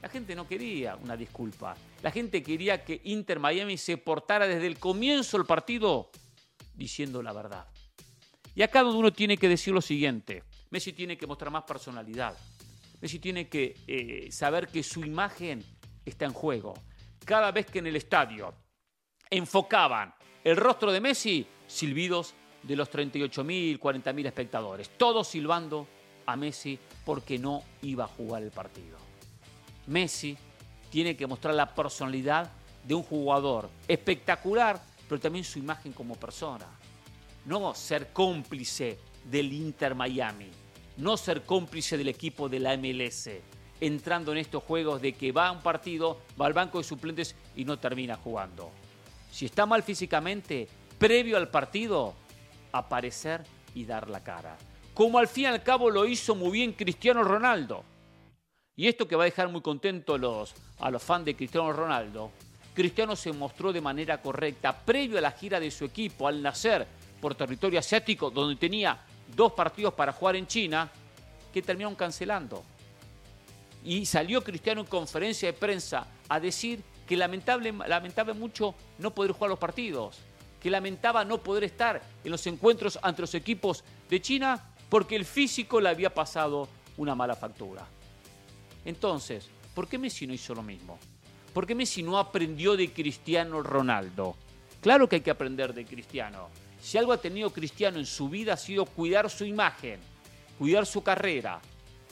La 0.00 0.08
gente 0.08 0.34
no 0.36 0.46
quería 0.46 0.96
una 0.96 1.16
disculpa. 1.16 1.76
La 2.02 2.10
gente 2.10 2.42
quería 2.42 2.84
que 2.84 3.00
Inter 3.04 3.40
Miami 3.40 3.76
se 3.76 3.96
portara 3.96 4.46
desde 4.46 4.66
el 4.66 4.78
comienzo 4.78 5.36
del 5.36 5.46
partido 5.46 6.10
diciendo 6.74 7.22
la 7.22 7.32
verdad. 7.32 7.66
Y 8.54 8.62
acá 8.62 8.82
donde 8.82 8.98
uno 8.98 9.12
tiene 9.12 9.36
que 9.36 9.48
decir 9.48 9.74
lo 9.74 9.80
siguiente. 9.80 10.44
Messi 10.70 10.92
tiene 10.92 11.18
que 11.18 11.26
mostrar 11.26 11.50
más 11.50 11.64
personalidad. 11.64 12.36
Messi 13.00 13.18
tiene 13.18 13.48
que 13.48 13.74
eh, 13.86 14.28
saber 14.32 14.68
que 14.68 14.82
su 14.82 15.04
imagen 15.04 15.64
está 16.04 16.24
en 16.24 16.32
juego. 16.32 16.74
Cada 17.24 17.52
vez 17.52 17.66
que 17.66 17.78
en 17.78 17.86
el 17.86 17.96
estadio 17.96 18.54
enfocaban 19.30 20.14
el 20.42 20.56
rostro 20.56 20.90
de 20.90 21.00
Messi, 21.00 21.46
silbidos 21.66 22.34
de 22.62 22.74
los 22.74 22.90
38.000, 22.90 23.78
40.000 23.78 24.26
espectadores, 24.26 24.90
todos 24.96 25.28
silbando 25.28 25.86
a 26.26 26.36
Messi 26.36 26.78
porque 27.04 27.38
no 27.38 27.62
iba 27.82 28.04
a 28.04 28.08
jugar 28.08 28.42
el 28.42 28.50
partido. 28.50 28.98
Messi 29.86 30.36
tiene 30.90 31.16
que 31.16 31.26
mostrar 31.26 31.54
la 31.54 31.74
personalidad 31.74 32.50
de 32.84 32.94
un 32.94 33.02
jugador 33.02 33.70
espectacular, 33.86 34.80
pero 35.08 35.20
también 35.20 35.44
su 35.44 35.58
imagen 35.58 35.92
como 35.92 36.14
persona. 36.16 36.66
No 37.44 37.74
ser 37.74 38.12
cómplice 38.12 38.98
del 39.24 39.52
Inter 39.52 39.94
Miami 39.94 40.50
no 40.98 41.16
ser 41.16 41.42
cómplice 41.42 41.96
del 41.96 42.08
equipo 42.08 42.48
de 42.48 42.60
la 42.60 42.76
MLS. 42.76 43.30
entrando 43.80 44.32
en 44.32 44.38
estos 44.38 44.64
juegos 44.64 45.00
de 45.00 45.12
que 45.12 45.30
va 45.30 45.46
a 45.46 45.52
un 45.52 45.62
partido, 45.62 46.20
va 46.40 46.46
al 46.46 46.52
banco 46.52 46.78
de 46.78 46.84
suplentes 46.84 47.36
y 47.54 47.64
no 47.64 47.78
termina 47.78 48.16
jugando. 48.16 48.72
Si 49.30 49.46
está 49.46 49.66
mal 49.66 49.84
físicamente, 49.84 50.68
previo 50.98 51.36
al 51.36 51.48
partido, 51.48 52.14
aparecer 52.72 53.44
y 53.76 53.84
dar 53.84 54.10
la 54.10 54.24
cara. 54.24 54.58
Como 54.94 55.16
al 55.18 55.28
fin 55.28 55.44
y 55.44 55.46
al 55.46 55.62
cabo 55.62 55.90
lo 55.90 56.06
hizo 56.06 56.34
muy 56.34 56.50
bien 56.50 56.72
Cristiano 56.72 57.22
Ronaldo. 57.22 57.84
Y 58.74 58.88
esto 58.88 59.06
que 59.06 59.14
va 59.14 59.22
a 59.22 59.26
dejar 59.26 59.48
muy 59.48 59.60
contento 59.60 60.14
a 60.14 60.18
los, 60.18 60.54
a 60.80 60.90
los 60.90 61.02
fans 61.02 61.24
de 61.24 61.36
Cristiano 61.36 61.72
Ronaldo, 61.72 62.32
Cristiano 62.74 63.14
se 63.14 63.32
mostró 63.32 63.72
de 63.72 63.80
manera 63.80 64.20
correcta 64.20 64.76
previo 64.76 65.18
a 65.18 65.20
la 65.20 65.30
gira 65.30 65.60
de 65.60 65.70
su 65.70 65.84
equipo 65.84 66.26
al 66.26 66.42
nacer 66.42 66.84
por 67.20 67.36
territorio 67.36 67.78
asiático, 67.78 68.30
donde 68.30 68.56
tenía 68.56 68.98
dos 69.34 69.52
partidos 69.52 69.94
para 69.94 70.12
jugar 70.12 70.36
en 70.36 70.46
China, 70.46 70.90
que 71.52 71.62
terminaron 71.62 71.94
cancelando. 71.94 72.62
Y 73.84 74.06
salió 74.06 74.42
Cristiano 74.42 74.80
en 74.82 74.86
conferencia 74.86 75.50
de 75.50 75.58
prensa 75.58 76.06
a 76.28 76.40
decir 76.40 76.82
que 77.06 77.16
lamentable, 77.16 77.72
mucho 78.34 78.74
no 78.98 79.14
poder 79.14 79.32
jugar 79.32 79.50
los 79.50 79.58
partidos, 79.58 80.18
que 80.60 80.70
lamentaba 80.70 81.24
no 81.24 81.38
poder 81.38 81.64
estar 81.64 82.02
en 82.22 82.30
los 82.30 82.46
encuentros 82.46 82.98
ante 83.02 83.22
los 83.22 83.34
equipos 83.34 83.82
de 84.10 84.20
China 84.20 84.74
porque 84.88 85.16
el 85.16 85.24
físico 85.24 85.80
le 85.80 85.88
había 85.88 86.12
pasado 86.12 86.68
una 86.96 87.14
mala 87.14 87.34
factura. 87.34 87.86
Entonces, 88.84 89.48
¿por 89.74 89.88
qué 89.88 89.98
Messi 89.98 90.26
no 90.26 90.34
hizo 90.34 90.54
lo 90.54 90.62
mismo? 90.62 90.98
¿Por 91.54 91.66
qué 91.66 91.74
Messi 91.74 92.02
no 92.02 92.18
aprendió 92.18 92.76
de 92.76 92.92
Cristiano 92.92 93.62
Ronaldo? 93.62 94.36
Claro 94.80 95.08
que 95.08 95.16
hay 95.16 95.22
que 95.22 95.30
aprender 95.30 95.72
de 95.72 95.84
Cristiano. 95.84 96.48
Si 96.80 96.96
algo 96.98 97.12
ha 97.12 97.20
tenido 97.20 97.50
Cristiano 97.50 97.98
en 97.98 98.06
su 98.06 98.28
vida 98.28 98.54
ha 98.54 98.56
sido 98.56 98.84
cuidar 98.86 99.30
su 99.30 99.44
imagen, 99.44 100.00
cuidar 100.58 100.86
su 100.86 101.02
carrera, 101.02 101.60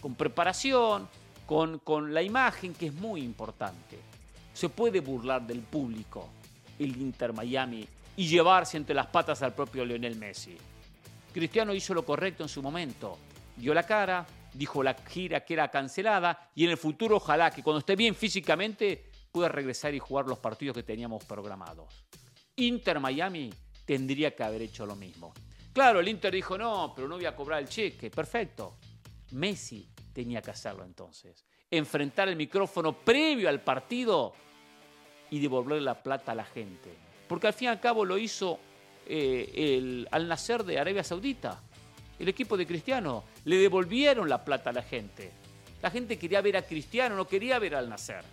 con 0.01 0.15
preparación, 0.15 1.09
con, 1.47 1.79
con 1.79 2.13
la 2.13 2.23
imagen 2.23 2.75
que 2.75 2.87
es 2.87 2.95
muy 2.95 3.23
importante. 3.23 3.99
Se 4.53 4.69
puede 4.69 5.01
burlar 5.01 5.47
del 5.47 5.61
público, 5.61 6.29
el 6.79 6.97
Inter 6.97 7.33
Miami, 7.33 7.87
y 8.17 8.27
llevarse 8.27 8.77
entre 8.77 8.95
las 8.95 9.07
patas 9.07 9.43
al 9.43 9.55
propio 9.55 9.85
Lionel 9.85 10.17
Messi. 10.17 10.57
Cristiano 11.33 11.75
hizo 11.75 11.93
lo 11.93 12.05
correcto 12.05 12.43
en 12.43 12.49
su 12.49 12.63
momento, 12.63 13.19
dio 13.57 13.75
la 13.75 13.83
cara, 13.83 14.27
dijo 14.55 14.83
la 14.83 14.95
gira 14.95 15.45
que 15.45 15.55
era 15.55 15.71
cancelada 15.71 16.51
y 16.55 16.65
en 16.65 16.71
el 16.71 16.79
futuro 16.79 17.17
ojalá 17.17 17.51
que 17.51 17.63
cuando 17.63 17.81
esté 17.81 17.95
bien 17.95 18.15
físicamente 18.15 19.11
pueda 19.31 19.49
regresar 19.49 19.95
y 19.95 19.99
jugar 19.99 20.27
los 20.27 20.39
partidos 20.39 20.75
que 20.75 20.83
teníamos 20.83 21.25
programados. 21.25 22.07
Inter 22.57 23.01
Miami 23.01 23.53
tendría 23.87 24.35
que 24.35 24.42
haber 24.42 24.61
hecho 24.61 24.85
lo 24.85 24.96
mismo. 24.96 25.33
Claro, 25.72 26.01
el 26.01 26.09
Inter 26.09 26.35
dijo, 26.35 26.59
no, 26.59 26.92
pero 26.94 27.09
no 27.09 27.16
voy 27.16 27.25
a 27.25 27.35
cobrar 27.35 27.61
el 27.61 27.68
cheque. 27.68 28.11
Perfecto. 28.11 28.77
Messi 29.33 29.88
tenía 30.12 30.42
que 30.42 30.51
hacerlo 30.51 30.85
entonces. 30.85 31.46
Enfrentar 31.70 32.29
el 32.29 32.37
micrófono 32.37 32.92
previo 32.99 33.49
al 33.49 33.61
partido 33.61 34.35
y 35.31 35.38
devolver 35.38 35.83
la 35.83 36.03
plata 36.03 36.33
a 36.33 36.35
la 36.35 36.44
gente. 36.44 36.94
Porque 37.29 37.46
al 37.46 37.53
fin 37.53 37.66
y 37.66 37.68
al 37.68 37.81
cabo 37.81 38.05
lo 38.05 38.18
hizo 38.18 38.59
eh, 39.07 39.51
el, 39.55 40.09
al 40.11 40.29
nacer 40.29 40.64
de 40.64 40.79
Arabia 40.79 41.05
Saudita. 41.05 41.62
El 42.18 42.29
equipo 42.29 42.57
de 42.57 42.66
Cristiano. 42.66 43.25
Le 43.44 43.57
devolvieron 43.57 44.29
la 44.29 44.44
plata 44.44 44.70
a 44.70 44.72
la 44.72 44.83
gente. 44.83 45.31
La 45.83 45.90
gente 45.90 46.18
quería 46.18 46.40
ver 46.40 46.57
a 46.57 46.62
Cristiano, 46.62 47.14
no 47.14 47.29
quería 47.29 47.59
ver 47.59 47.75
al 47.75 47.88
nacer. 47.88 48.25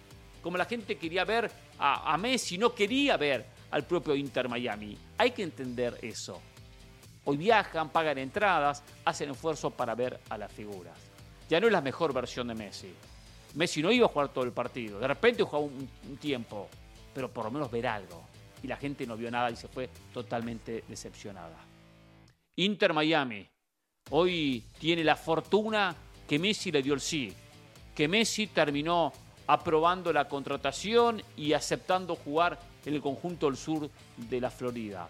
Como 0.42 0.58
la 0.58 0.66
gente 0.66 0.98
quería 0.98 1.26
ver 1.26 1.52
a, 1.78 2.14
a 2.14 2.18
Messi, 2.18 2.58
no 2.58 2.74
quería 2.74 3.18
ver 3.18 3.46
al 3.74 3.86
propio 3.86 4.16
Inter 4.16 4.48
Miami. 4.48 4.96
Hay 5.18 5.32
que 5.32 5.42
entender 5.42 5.98
eso. 6.04 6.40
Hoy 7.26 7.38
viajan, 7.38 7.90
pagan 7.90 8.20
entradas, 8.20 8.84
hacen 9.04 9.32
esfuerzo 9.32 9.72
para 9.72 9.96
ver 9.96 10.20
a 10.30 10.38
las 10.38 10.52
figuras. 10.52 10.94
Ya 11.50 11.60
no 11.60 11.66
es 11.66 11.74
la 11.74 11.82
mejor 11.82 12.14
versión 12.14 12.48
de 12.50 12.54
Messi. 12.54 12.94
Messi 13.56 13.82
no 13.82 13.92
iba 13.92 14.06
a 14.06 14.10
jugar 14.10 14.30
todo 14.30 14.44
el 14.44 14.52
partido. 14.52 15.00
De 15.00 15.08
repente 15.08 15.42
jugó 15.42 15.62
un, 15.62 15.90
un 16.08 16.18
tiempo, 16.18 16.70
pero 17.16 17.32
por 17.32 17.46
lo 17.46 17.52
menos 17.52 17.72
ver 17.72 17.88
algo. 17.88 18.24
Y 18.62 18.68
la 18.68 18.78
gente 18.78 19.08
no 19.08 19.18
vio 19.18 19.32
nada 19.32 19.50
y 19.50 19.56
se 19.56 19.68
fue 19.68 19.90
totalmente 20.14 20.84
decepcionada. 20.88 21.58
Inter 22.58 22.94
Miami 22.94 23.48
hoy 24.12 24.64
tiene 24.78 25.04
la 25.04 25.16
fortuna 25.16 25.96
que 26.28 26.38
Messi 26.38 26.72
le 26.72 26.84
dio 26.84 26.94
el 26.94 27.02
sí, 27.02 27.34
que 27.96 28.08
Messi 28.08 28.48
terminó 28.48 29.12
aprobando 29.48 30.14
la 30.14 30.28
contratación 30.28 31.22
y 31.36 31.54
aceptando 31.54 32.16
jugar 32.16 32.60
en 32.86 32.94
el 32.94 33.02
conjunto 33.02 33.48
del 33.48 33.58
sur 33.58 33.90
de 34.18 34.42
la 34.42 34.50
Florida, 34.50 35.10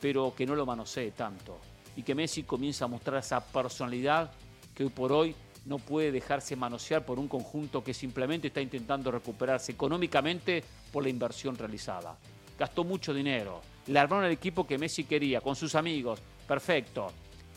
pero 0.00 0.34
que 0.34 0.46
no 0.46 0.54
lo 0.54 0.66
manosee 0.66 1.10
tanto. 1.12 1.58
Y 1.96 2.02
que 2.02 2.14
Messi 2.14 2.42
comienza 2.42 2.86
a 2.86 2.88
mostrar 2.88 3.18
esa 3.18 3.44
personalidad 3.44 4.30
que 4.74 4.84
hoy 4.84 4.90
por 4.90 5.12
hoy 5.12 5.34
no 5.66 5.78
puede 5.78 6.12
dejarse 6.12 6.56
manosear 6.56 7.04
por 7.04 7.18
un 7.18 7.28
conjunto 7.28 7.82
que 7.82 7.94
simplemente 7.94 8.48
está 8.48 8.60
intentando 8.60 9.10
recuperarse 9.10 9.72
económicamente 9.72 10.62
por 10.92 11.02
la 11.02 11.08
inversión 11.08 11.56
realizada. 11.56 12.16
Gastó 12.58 12.84
mucho 12.84 13.14
dinero, 13.14 13.60
le 13.86 13.98
armaron 13.98 14.26
el 14.26 14.32
equipo 14.32 14.66
que 14.66 14.78
Messi 14.78 15.04
quería, 15.04 15.40
con 15.40 15.56
sus 15.56 15.74
amigos, 15.74 16.20
perfecto, 16.46 17.10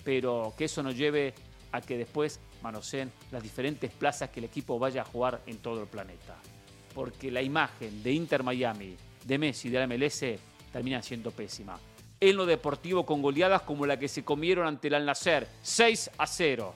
pero 0.03 0.53
que 0.57 0.65
eso 0.65 0.81
nos 0.81 0.95
lleve 0.95 1.33
a 1.71 1.81
que 1.81 1.97
después 1.97 2.39
manoseen 2.61 3.11
las 3.31 3.43
diferentes 3.43 3.91
plazas 3.91 4.29
que 4.29 4.39
el 4.39 4.45
equipo 4.45 4.79
vaya 4.79 5.01
a 5.01 5.05
jugar 5.05 5.41
en 5.45 5.57
todo 5.57 5.81
el 5.81 5.87
planeta. 5.87 6.35
Porque 6.93 7.31
la 7.31 7.41
imagen 7.41 8.01
de 8.01 8.11
Inter 8.11 8.43
Miami 8.43 8.95
de 9.23 9.37
Messi 9.37 9.69
de 9.69 9.79
la 9.79 9.87
MLS 9.87 10.23
termina 10.71 11.01
siendo 11.01 11.31
pésima. 11.31 11.77
En 12.19 12.35
lo 12.35 12.45
deportivo 12.45 13.05
con 13.05 13.21
goleadas 13.21 13.61
como 13.61 13.85
la 13.85 13.99
que 13.99 14.07
se 14.07 14.23
comieron 14.23 14.65
ante 14.65 14.87
el 14.87 14.95
Al-Nacer, 14.95 15.47
6 15.61 16.11
a 16.17 16.25
0. 16.25 16.73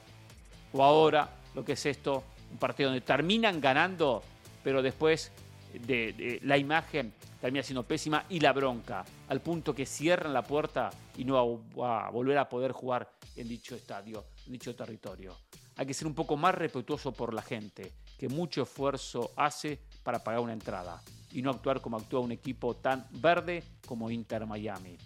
O 0.73 0.83
ahora, 0.83 1.29
lo 1.55 1.65
que 1.65 1.73
es 1.73 1.85
esto, 1.85 2.23
un 2.51 2.57
partido 2.57 2.89
donde 2.89 3.01
terminan 3.01 3.59
ganando, 3.59 4.21
pero 4.63 4.81
después 4.81 5.31
de, 5.79 6.39
la 6.43 6.57
imagen 6.57 7.13
termina 7.39 7.63
siendo 7.63 7.83
pésima 7.83 8.25
y 8.29 8.39
la 8.39 8.53
bronca, 8.53 9.03
al 9.27 9.41
punto 9.41 9.73
que 9.73 9.85
cierran 9.85 10.33
la 10.33 10.43
puerta 10.43 10.89
y 11.17 11.25
no 11.25 11.59
va 11.77 12.07
a 12.07 12.09
volver 12.09 12.37
a 12.37 12.47
poder 12.47 12.71
jugar 12.71 13.11
en 13.35 13.47
dicho 13.47 13.75
estadio, 13.75 14.25
en 14.45 14.53
dicho 14.53 14.75
territorio. 14.75 15.35
Hay 15.77 15.85
que 15.85 15.93
ser 15.93 16.07
un 16.07 16.13
poco 16.13 16.37
más 16.37 16.53
respetuoso 16.53 17.11
por 17.11 17.33
la 17.33 17.41
gente, 17.41 17.93
que 18.17 18.29
mucho 18.29 18.63
esfuerzo 18.63 19.31
hace 19.35 19.79
para 20.03 20.23
pagar 20.23 20.41
una 20.41 20.53
entrada 20.53 21.01
y 21.31 21.41
no 21.41 21.49
actuar 21.49 21.81
como 21.81 21.97
actúa 21.97 22.19
un 22.19 22.31
equipo 22.31 22.75
tan 22.75 23.07
verde 23.11 23.63
como 23.87 24.11
Inter 24.11 24.45
Miami. 24.45 24.97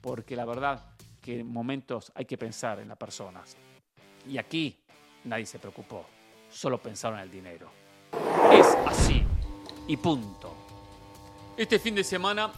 Porque 0.00 0.36
la 0.36 0.44
verdad 0.44 0.84
que 1.20 1.40
en 1.40 1.52
momentos 1.52 2.12
hay 2.14 2.24
que 2.24 2.36
pensar 2.36 2.80
en 2.80 2.88
las 2.88 2.98
personas. 2.98 3.56
Y 4.28 4.38
aquí 4.38 4.82
nadie 5.24 5.46
se 5.46 5.58
preocupó, 5.58 6.04
solo 6.50 6.78
pensaron 6.78 7.18
en 7.18 7.24
el 7.24 7.30
dinero. 7.30 7.70
Es 8.52 8.66
así 8.86 9.19
y 9.90 9.96
punto. 9.96 10.54
Este 11.56 11.80
fin 11.80 11.96
de 11.96 12.04
semana 12.04 12.52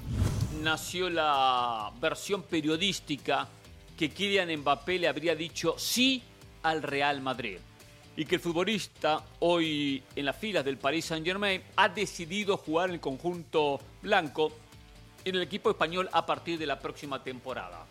nació 0.61 1.09
la 1.09 1.91
versión 1.99 2.43
periodística 2.43 3.49
que 3.97 4.11
Kylian 4.11 4.55
Mbappé 4.59 4.99
le 4.99 5.09
habría 5.09 5.35
dicho 5.35 5.75
sí 5.79 6.23
al 6.63 6.83
Real 6.83 7.23
Madrid 7.23 7.57
y 8.17 8.27
que 8.27 8.35
el 8.35 8.41
futbolista 8.43 9.25
hoy 9.39 10.03
en 10.15 10.27
las 10.27 10.37
filas 10.37 10.63
del 10.63 10.77
Paris 10.77 11.07
Saint-Germain 11.07 11.63
ha 11.75 11.89
decidido 11.89 12.59
jugar 12.59 12.91
en 12.91 12.97
el 12.97 13.01
conjunto 13.01 13.81
blanco 14.03 14.53
en 15.25 15.35
el 15.35 15.41
equipo 15.41 15.71
español 15.71 16.11
a 16.13 16.27
partir 16.27 16.59
de 16.59 16.67
la 16.67 16.79
próxima 16.79 17.25
temporada. 17.25 17.87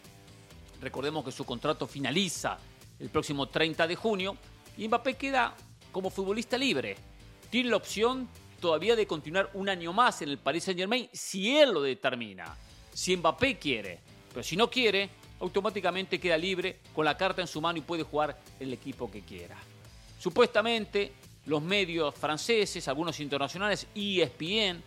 Recordemos 0.81 1.25
que 1.25 1.31
su 1.31 1.45
contrato 1.45 1.87
finaliza 1.87 2.59
el 2.99 3.09
próximo 3.09 3.47
30 3.47 3.87
de 3.87 3.95
junio 3.95 4.37
y 4.77 4.87
Mbappé 4.87 5.15
queda 5.15 5.55
como 5.91 6.11
futbolista 6.11 6.59
libre. 6.59 6.95
Tiene 7.49 7.71
la 7.71 7.77
opción 7.77 8.29
todavía 8.61 8.95
de 8.95 9.05
continuar 9.05 9.49
un 9.53 9.67
año 9.67 9.91
más 9.91 10.21
en 10.21 10.29
el 10.29 10.37
Paris 10.37 10.63
Saint-Germain 10.63 11.09
si 11.11 11.57
él 11.57 11.73
lo 11.73 11.81
determina, 11.81 12.55
si 12.93 13.17
Mbappé 13.17 13.57
quiere. 13.59 13.99
Pero 14.29 14.43
si 14.43 14.55
no 14.55 14.69
quiere, 14.69 15.09
automáticamente 15.41 16.19
queda 16.19 16.37
libre 16.37 16.79
con 16.95 17.03
la 17.03 17.17
carta 17.17 17.41
en 17.41 17.47
su 17.47 17.59
mano 17.59 17.79
y 17.79 17.81
puede 17.81 18.03
jugar 18.03 18.39
el 18.59 18.71
equipo 18.71 19.11
que 19.11 19.21
quiera. 19.21 19.57
Supuestamente, 20.17 21.11
los 21.47 21.61
medios 21.61 22.15
franceses, 22.15 22.87
algunos 22.87 23.19
internacionales, 23.19 23.87
ESPN, 23.93 24.81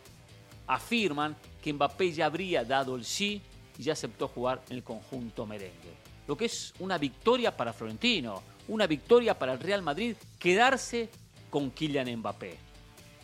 afirman 0.67 1.37
que 1.63 1.73
Mbappé 1.73 2.13
ya 2.13 2.27
habría 2.27 2.65
dado 2.65 2.97
el 2.97 3.05
sí 3.05 3.43
y 3.77 3.83
ya 3.83 3.93
aceptó 3.93 4.29
jugar 4.29 4.63
en 4.71 4.77
el 4.77 4.83
conjunto 4.85 5.45
merengue. 5.45 5.93
Lo 6.27 6.37
que 6.37 6.47
es 6.47 6.73
una 6.79 6.97
victoria 6.97 7.55
para 7.55 7.73
Florentino, 7.73 8.43
una 8.69 8.87
victoria 8.87 9.39
para 9.39 9.53
el 9.53 9.61
Real 9.61 9.83
Madrid, 9.83 10.17
quedarse 10.39 11.11
con 11.51 11.71
Kylian 11.71 12.17
Mbappé. 12.17 12.57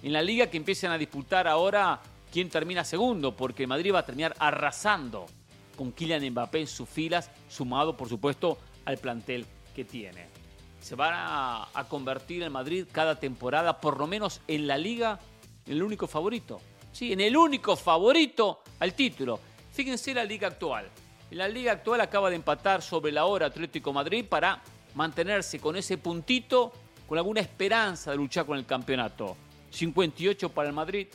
En 0.02 0.12
la 0.12 0.22
liga 0.22 0.48
que 0.48 0.56
empiezan 0.56 0.92
a 0.92 0.98
disputar 0.98 1.46
ahora 1.46 2.00
quién 2.32 2.48
termina 2.48 2.84
segundo, 2.84 3.36
porque 3.36 3.66
Madrid 3.66 3.92
va 3.94 4.00
a 4.00 4.06
terminar 4.06 4.34
arrasando 4.38 5.26
con 5.76 5.92
Kylian 5.92 6.30
Mbappé 6.30 6.60
en 6.60 6.66
sus 6.66 6.88
filas, 6.88 7.30
sumado 7.48 7.96
por 7.96 8.08
supuesto 8.08 8.58
al 8.84 8.98
plantel 8.98 9.46
que 9.74 9.84
tiene 9.84 10.40
se 10.80 10.94
van 10.94 11.12
a, 11.14 11.68
a, 11.74 11.84
convertir 11.84 12.42
en 12.42 12.52
Madrid 12.52 12.86
cada 12.90 13.18
temporada, 13.20 13.80
por 13.80 13.98
lo 13.98 14.06
menos 14.06 14.40
en 14.48 14.66
la 14.66 14.78
liga, 14.78 15.18
en 15.66 15.74
el 15.74 15.82
único 15.82 16.06
favorito. 16.06 16.60
Sí, 16.92 17.12
en 17.12 17.20
el 17.20 17.36
único 17.36 17.76
favorito 17.76 18.62
al 18.80 18.94
título. 18.94 19.38
Fíjense 19.72 20.14
la 20.14 20.24
liga 20.24 20.48
actual. 20.48 20.88
En 21.30 21.38
la 21.38 21.48
liga 21.48 21.72
actual 21.72 22.00
acaba 22.00 22.30
de 22.30 22.36
empatar 22.36 22.82
sobre 22.82 23.12
la 23.12 23.26
hora 23.26 23.46
Atlético 23.46 23.92
Madrid 23.92 24.24
para 24.28 24.60
mantenerse 24.94 25.60
con 25.60 25.76
ese 25.76 25.98
puntito 25.98 26.72
con 27.06 27.18
alguna 27.18 27.40
esperanza 27.40 28.10
de 28.10 28.16
luchar 28.16 28.46
con 28.46 28.58
el 28.58 28.66
campeonato. 28.66 29.36
58 29.70 30.48
para 30.50 30.68
el 30.68 30.74
Madrid, 30.74 31.08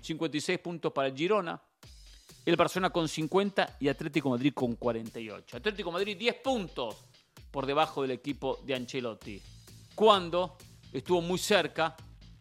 56 0.00 0.58
puntos 0.58 0.92
para 0.92 1.08
el 1.08 1.16
Girona, 1.16 1.60
el 2.44 2.56
Barcelona 2.56 2.90
con 2.90 3.08
50 3.08 3.76
y 3.80 3.88
Atlético 3.88 4.30
Madrid 4.30 4.52
con 4.54 4.74
48. 4.74 5.56
Atlético 5.56 5.92
Madrid 5.92 6.16
10 6.16 6.34
puntos 6.36 6.96
por 7.50 7.66
debajo 7.66 8.02
del 8.02 8.12
equipo 8.12 8.60
de 8.64 8.74
Ancelotti. 8.74 9.40
Cuando 9.94 10.56
estuvo 10.92 11.20
muy 11.20 11.38
cerca 11.38 11.96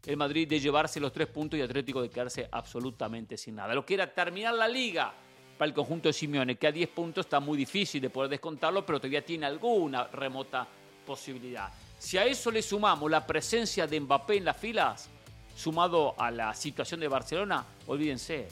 el 0.05 0.17
Madrid 0.17 0.47
de 0.47 0.59
llevarse 0.59 0.99
los 0.99 1.11
tres 1.11 1.27
puntos 1.27 1.59
y 1.59 1.61
Atlético 1.61 2.01
de 2.01 2.09
quedarse 2.09 2.47
absolutamente 2.51 3.37
sin 3.37 3.55
nada. 3.55 3.73
Lo 3.73 3.85
que 3.85 3.95
era 3.95 4.11
terminar 4.11 4.55
la 4.55 4.67
liga 4.67 5.13
para 5.57 5.67
el 5.67 5.73
conjunto 5.73 6.07
de 6.07 6.13
Simeone, 6.13 6.55
que 6.55 6.67
a 6.67 6.71
10 6.71 6.89
puntos 6.89 7.25
está 7.25 7.39
muy 7.39 7.57
difícil 7.57 8.01
de 8.01 8.09
poder 8.09 8.29
descontarlo, 8.29 8.85
pero 8.85 8.99
todavía 8.99 9.25
tiene 9.25 9.45
alguna 9.45 10.07
remota 10.07 10.65
posibilidad. 11.05 11.69
Si 11.97 12.17
a 12.17 12.25
eso 12.25 12.49
le 12.49 12.61
sumamos 12.61 13.11
la 13.11 13.27
presencia 13.27 13.85
de 13.85 13.99
Mbappé 13.99 14.37
en 14.37 14.45
las 14.45 14.55
filas, 14.55 15.09
sumado 15.59 16.15
a 16.17 16.31
la 16.31 16.53
situación 16.53 17.01
de 17.01 17.09
Barcelona, 17.09 17.65
olvídense, 17.87 18.47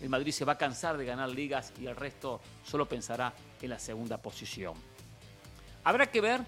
el 0.00 0.08
Madrid 0.08 0.30
se 0.30 0.44
va 0.44 0.52
a 0.52 0.58
cansar 0.58 0.96
de 0.96 1.04
ganar 1.04 1.28
ligas 1.28 1.72
y 1.80 1.86
el 1.86 1.96
resto 1.96 2.40
solo 2.64 2.86
pensará 2.86 3.34
en 3.60 3.70
la 3.70 3.78
segunda 3.80 4.18
posición. 4.18 4.74
Habrá 5.82 6.06
que 6.06 6.20
ver 6.20 6.42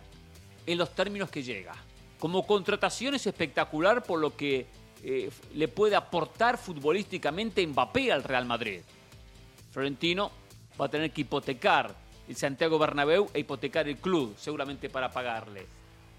en 0.65 0.79
los 0.79 0.95
términos 0.95 1.29
que 1.29 1.43
llega. 1.43 1.75
Como 2.21 2.47
contratación 2.47 3.17
es 3.17 3.27
espectacular 3.27 4.05
por 4.05 4.21
lo 4.21 4.37
que 4.37 4.67
eh, 5.03 5.29
le 5.55 5.67
puede 5.67 5.97
aportar 5.97 6.57
futbolísticamente 6.57 7.67
Mbappé 7.67 8.13
al 8.13 8.23
Real 8.23 8.47
Madrid. 8.47 8.83
Florentino 9.73 10.31
va 10.81 10.87
a 10.87 10.91
tener 10.91 11.11
que 11.11 11.23
hipotecar 11.23 11.93
el 12.29 12.37
Santiago 12.37 12.79
Bernabéu 12.79 13.29
e 13.35 13.41
hipotecar 13.41 13.89
el 13.89 13.97
club, 13.97 14.37
seguramente 14.39 14.89
para 14.89 15.11
pagarle. 15.11 15.67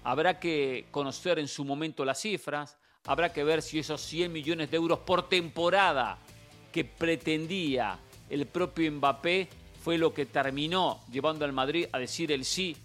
Habrá 0.04 0.38
que 0.38 0.86
conocer 0.90 1.38
en 1.38 1.48
su 1.48 1.64
momento 1.64 2.04
las 2.04 2.20
cifras, 2.20 2.76
habrá 3.08 3.32
que 3.32 3.42
ver 3.42 3.62
si 3.62 3.78
esos 3.78 4.02
100 4.02 4.30
millones 4.30 4.70
de 4.70 4.76
euros 4.76 4.98
por 4.98 5.30
temporada 5.30 6.18
que 6.70 6.84
pretendía 6.84 7.98
el 8.28 8.46
propio 8.46 8.92
Mbappé 8.92 9.48
fue 9.82 9.96
lo 9.96 10.12
que 10.12 10.26
terminó 10.26 11.00
llevando 11.10 11.46
al 11.46 11.54
Madrid 11.54 11.86
a 11.90 11.98
decir 11.98 12.30
el 12.30 12.44
sí 12.44 12.76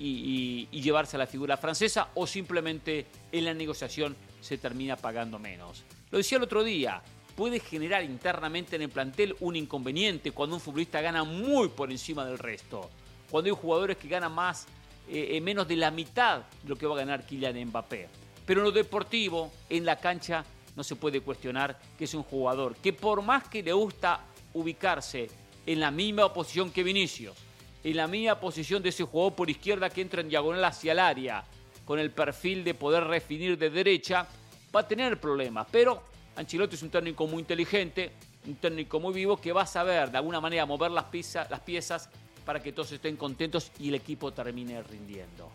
y, 0.00 0.66
llevarse 0.72 1.16
a 1.16 1.20
la 1.20 1.28
figura 1.28 1.56
francesa 1.56 2.08
o 2.14 2.26
simplemente 2.26 3.06
en 3.30 3.44
la 3.44 3.54
negociación 3.54 4.16
se 4.40 4.58
termina 4.58 4.96
pagando 4.96 5.38
menos. 5.38 5.84
Lo 6.10 6.18
decía 6.18 6.38
el 6.38 6.44
otro 6.44 6.64
día, 6.64 7.00
puede 7.36 7.60
generar 7.60 8.02
internamente 8.02 8.74
en 8.74 8.82
el 8.82 8.88
plantel 8.88 9.36
un 9.38 9.54
inconveniente 9.54 10.32
cuando 10.32 10.56
un 10.56 10.60
futbolista 10.60 11.00
gana 11.00 11.22
muy 11.22 11.68
por 11.68 11.92
encima 11.92 12.24
del 12.24 12.38
resto, 12.38 12.90
cuando 13.30 13.48
hay 13.48 13.56
jugadores 13.56 13.96
que 13.96 14.08
ganan 14.08 14.32
más, 14.32 14.66
eh, 15.08 15.40
menos 15.40 15.68
de 15.68 15.76
la 15.76 15.92
mitad 15.92 16.42
de 16.64 16.68
lo 16.68 16.76
que 16.76 16.86
va 16.86 16.96
a 16.96 16.98
ganar 16.98 17.24
Kylian 17.24 17.68
Mbappé. 17.68 18.08
Pero 18.48 18.60
en 18.60 18.64
lo 18.64 18.72
deportivo, 18.72 19.52
en 19.68 19.84
la 19.84 20.00
cancha, 20.00 20.42
no 20.74 20.82
se 20.82 20.96
puede 20.96 21.20
cuestionar 21.20 21.78
que 21.98 22.04
es 22.04 22.14
un 22.14 22.22
jugador 22.22 22.76
que 22.76 22.94
por 22.94 23.20
más 23.20 23.46
que 23.46 23.62
le 23.62 23.74
gusta 23.74 24.24
ubicarse 24.54 25.28
en 25.66 25.80
la 25.80 25.90
misma 25.90 26.32
posición 26.32 26.70
que 26.70 26.82
Vinicius, 26.82 27.36
en 27.84 27.94
la 27.98 28.06
misma 28.06 28.40
posición 28.40 28.82
de 28.82 28.88
ese 28.88 29.04
jugador 29.04 29.34
por 29.34 29.50
izquierda 29.50 29.90
que 29.90 30.00
entra 30.00 30.22
en 30.22 30.30
diagonal 30.30 30.64
hacia 30.64 30.92
el 30.92 30.98
área, 30.98 31.44
con 31.84 31.98
el 31.98 32.10
perfil 32.10 32.64
de 32.64 32.72
poder 32.72 33.04
refinir 33.04 33.58
de 33.58 33.68
derecha, 33.68 34.26
va 34.74 34.80
a 34.80 34.88
tener 34.88 35.20
problemas. 35.20 35.66
Pero 35.70 36.04
Ancelotti 36.34 36.76
es 36.76 36.82
un 36.82 36.88
técnico 36.88 37.26
muy 37.26 37.40
inteligente, 37.40 38.12
un 38.46 38.54
técnico 38.54 38.98
muy 38.98 39.12
vivo 39.12 39.36
que 39.38 39.52
va 39.52 39.64
a 39.64 39.66
saber 39.66 40.10
de 40.10 40.16
alguna 40.16 40.40
manera 40.40 40.64
mover 40.64 40.90
las, 40.90 41.04
piezas, 41.04 41.50
las 41.50 41.60
piezas 41.60 42.08
para 42.46 42.62
que 42.62 42.72
todos 42.72 42.92
estén 42.92 43.18
contentos 43.18 43.72
y 43.78 43.88
el 43.88 43.96
equipo 43.96 44.32
termine 44.32 44.82
rindiendo. 44.82 45.52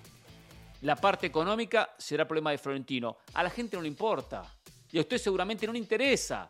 La 0.83 0.97
parte 0.97 1.27
económica 1.27 1.95
será 1.97 2.27
problema 2.27 2.51
de 2.51 2.57
Florentino. 2.57 3.15
A 3.35 3.43
la 3.43 3.49
gente 3.49 3.77
no 3.77 3.81
le 3.81 3.87
importa. 3.87 4.43
Y 4.91 4.97
a 4.97 5.01
usted 5.01 5.17
seguramente 5.17 5.65
no 5.65 5.71
le 5.71 5.79
interesa 5.79 6.49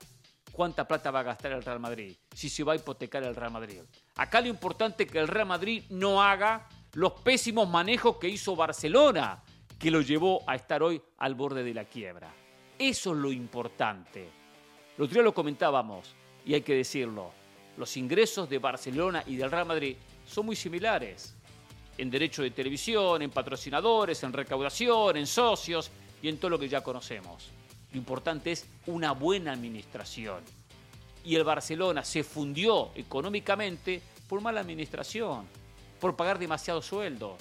cuánta 0.52 0.88
plata 0.88 1.12
va 1.12 1.20
a 1.20 1.24
gastar 1.24 1.52
el 1.52 1.62
Real 1.62 1.80
Madrid, 1.80 2.16
si 2.34 2.50
se 2.50 2.64
va 2.64 2.74
a 2.74 2.76
hipotecar 2.76 3.24
el 3.24 3.36
Real 3.36 3.52
Madrid. 3.52 3.82
Acá 4.16 4.42
lo 4.42 4.48
importante 4.48 5.04
es 5.04 5.12
que 5.12 5.20
el 5.20 5.28
Real 5.28 5.46
Madrid 5.46 5.84
no 5.92 6.22
haga 6.22 6.68
los 6.94 7.14
pésimos 7.22 7.70
manejos 7.70 8.18
que 8.18 8.28
hizo 8.28 8.56
Barcelona, 8.56 9.44
que 9.78 9.92
lo 9.92 10.02
llevó 10.02 10.42
a 10.48 10.56
estar 10.56 10.82
hoy 10.82 11.00
al 11.20 11.36
borde 11.36 11.64
de 11.64 11.74
la 11.76 11.86
quiebra. 11.86 12.34
Eso 12.80 13.12
es 13.12 13.18
lo 13.18 13.32
importante. 13.32 14.32
Los 14.98 15.10
otro 15.10 15.22
lo 15.22 15.34
comentábamos, 15.36 16.16
y 16.44 16.56
hay 16.56 16.62
que 16.62 16.74
decirlo, 16.74 17.32
los 17.78 17.96
ingresos 17.98 18.50
de 18.50 18.58
Barcelona 18.58 19.24
y 19.28 19.36
del 19.36 19.52
Real 19.52 19.68
Madrid 19.68 19.96
son 20.26 20.48
muy 20.48 20.56
similares. 20.56 21.36
En 21.98 22.10
derecho 22.10 22.42
de 22.42 22.52
televisión, 22.52 23.22
en 23.22 23.30
patrocinadores, 23.30 24.24
en 24.24 24.34
recaudación, 24.34 25.18
en 25.18 25.28
socios 25.28 25.92
y 26.22 26.30
en 26.30 26.38
todo 26.38 26.52
lo 26.52 26.60
que 26.60 26.70
ya 26.70 26.82
conocemos. 26.82 27.50
Lo 27.92 27.98
importante 27.98 28.52
es 28.52 28.66
una 28.88 29.12
buena 29.12 29.54
administración. 29.54 30.44
Y 31.24 31.36
el 31.36 31.44
Barcelona 31.44 32.04
se 32.04 32.24
fundió 32.24 32.90
económicamente 32.96 34.02
por 34.28 34.42
mala 34.42 34.62
administración, 34.62 35.46
por 36.00 36.16
pagar 36.16 36.40
demasiados 36.40 36.86
sueldos, 36.86 37.36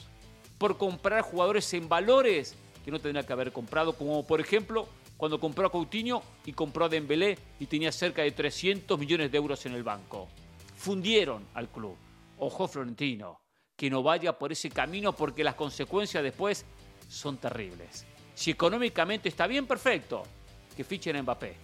por 0.58 0.76
comprar 0.76 1.22
jugadores 1.22 1.72
en 1.74 1.88
valores 1.88 2.54
que 2.84 2.90
no 2.90 3.00
tendría 3.00 3.26
que 3.26 3.32
haber 3.32 3.52
comprado, 3.52 3.94
como 3.94 4.26
por 4.26 4.40
ejemplo 4.40 4.86
cuando 5.16 5.38
compró 5.38 5.66
a 5.66 5.70
Coutinho 5.70 6.22
y 6.44 6.52
compró 6.52 6.84
a 6.84 6.88
Dembélé 6.88 7.38
y 7.60 7.66
tenía 7.66 7.92
cerca 7.92 8.22
de 8.22 8.32
300 8.32 8.98
millones 8.98 9.30
de 9.30 9.38
euros 9.38 9.64
en 9.66 9.72
el 9.72 9.84
banco. 9.84 10.28
Fundieron 10.76 11.46
al 11.54 11.68
club. 11.68 11.96
Ojo 12.38 12.66
Florentino, 12.66 13.41
que 13.82 13.90
no 13.90 14.00
vaya 14.00 14.38
por 14.38 14.52
ese 14.52 14.70
camino 14.70 15.12
porque 15.12 15.42
las 15.42 15.56
consecuencias 15.56 16.22
después 16.22 16.64
son 17.08 17.38
terribles. 17.38 18.06
Si 18.32 18.52
económicamente 18.52 19.28
está 19.28 19.48
bien, 19.48 19.66
perfecto 19.66 20.22
que 20.76 20.84
fichen 20.84 21.16
a 21.16 21.22
Mbappé. 21.24 21.56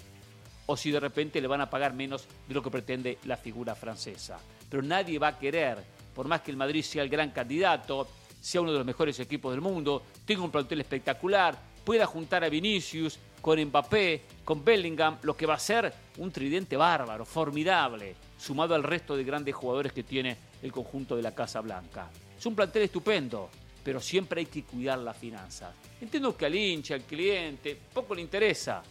O 0.67 0.77
si 0.77 0.91
de 0.91 0.99
repente 0.99 1.41
le 1.41 1.47
van 1.47 1.61
a 1.61 1.71
pagar 1.71 1.95
menos 1.95 2.27
de 2.49 2.55
lo 2.55 2.61
que 2.61 2.73
pretende 2.73 3.19
la 3.27 3.37
figura 3.37 3.77
francesa. 3.77 4.37
Pero 4.69 4.83
nadie 4.83 5.17
va 5.21 5.29
a 5.29 5.39
querer, 5.39 5.79
por 6.13 6.27
más 6.27 6.41
que 6.41 6.51
el 6.51 6.57
Madrid 6.57 6.83
sea 6.83 7.05
el 7.05 7.09
gran 7.09 7.31
candidato, 7.31 8.09
sea 8.41 8.63
uno 8.63 8.73
de 8.73 8.79
los 8.79 8.87
mejores 8.87 9.21
equipos 9.21 9.53
del 9.53 9.61
mundo, 9.61 10.03
tenga 10.27 10.43
un 10.43 10.51
plantel 10.51 10.81
espectacular, 10.81 11.57
pueda 11.85 12.05
juntar 12.05 12.43
a 12.43 12.49
Vinicius 12.49 13.17
con 13.41 13.63
Mbappé, 13.65 14.23
con 14.45 14.65
Bellingham, 14.65 15.19
lo 15.23 15.37
que 15.37 15.47
va 15.47 15.55
a 15.55 15.61
ser 15.61 15.95
un 16.17 16.33
tridente 16.33 16.77
bárbaro, 16.77 17.25
formidable, 17.25 18.17
sumado 18.37 18.75
al 18.75 18.83
resto 18.83 19.17
de 19.17 19.23
grandes 19.23 19.55
jugadores 19.55 19.93
que 19.93 20.03
tiene 20.03 20.48
el 20.63 20.73
conjunto 20.73 21.17
de 21.17 21.23
la 21.23 21.35
Casa 21.35 21.61
Blanca. 21.61 22.11
Es 22.37 22.47
un 22.47 22.55
plantel 22.55 22.83
estupendo, 22.83 23.51
pero 23.83 24.01
siempre 24.01 24.41
hay 24.41 24.47
que 24.47 24.65
cuidar 24.65 24.99
las 24.99 25.17
finanzas. 25.17 25.75
Entiendo 26.01 26.37
que 26.37 26.47
al 26.47 26.55
hincha, 26.55 26.95
al 26.95 27.03
cliente, 27.03 27.79
poco 27.93 28.15
le 28.15 28.23
interesa, 28.23 28.83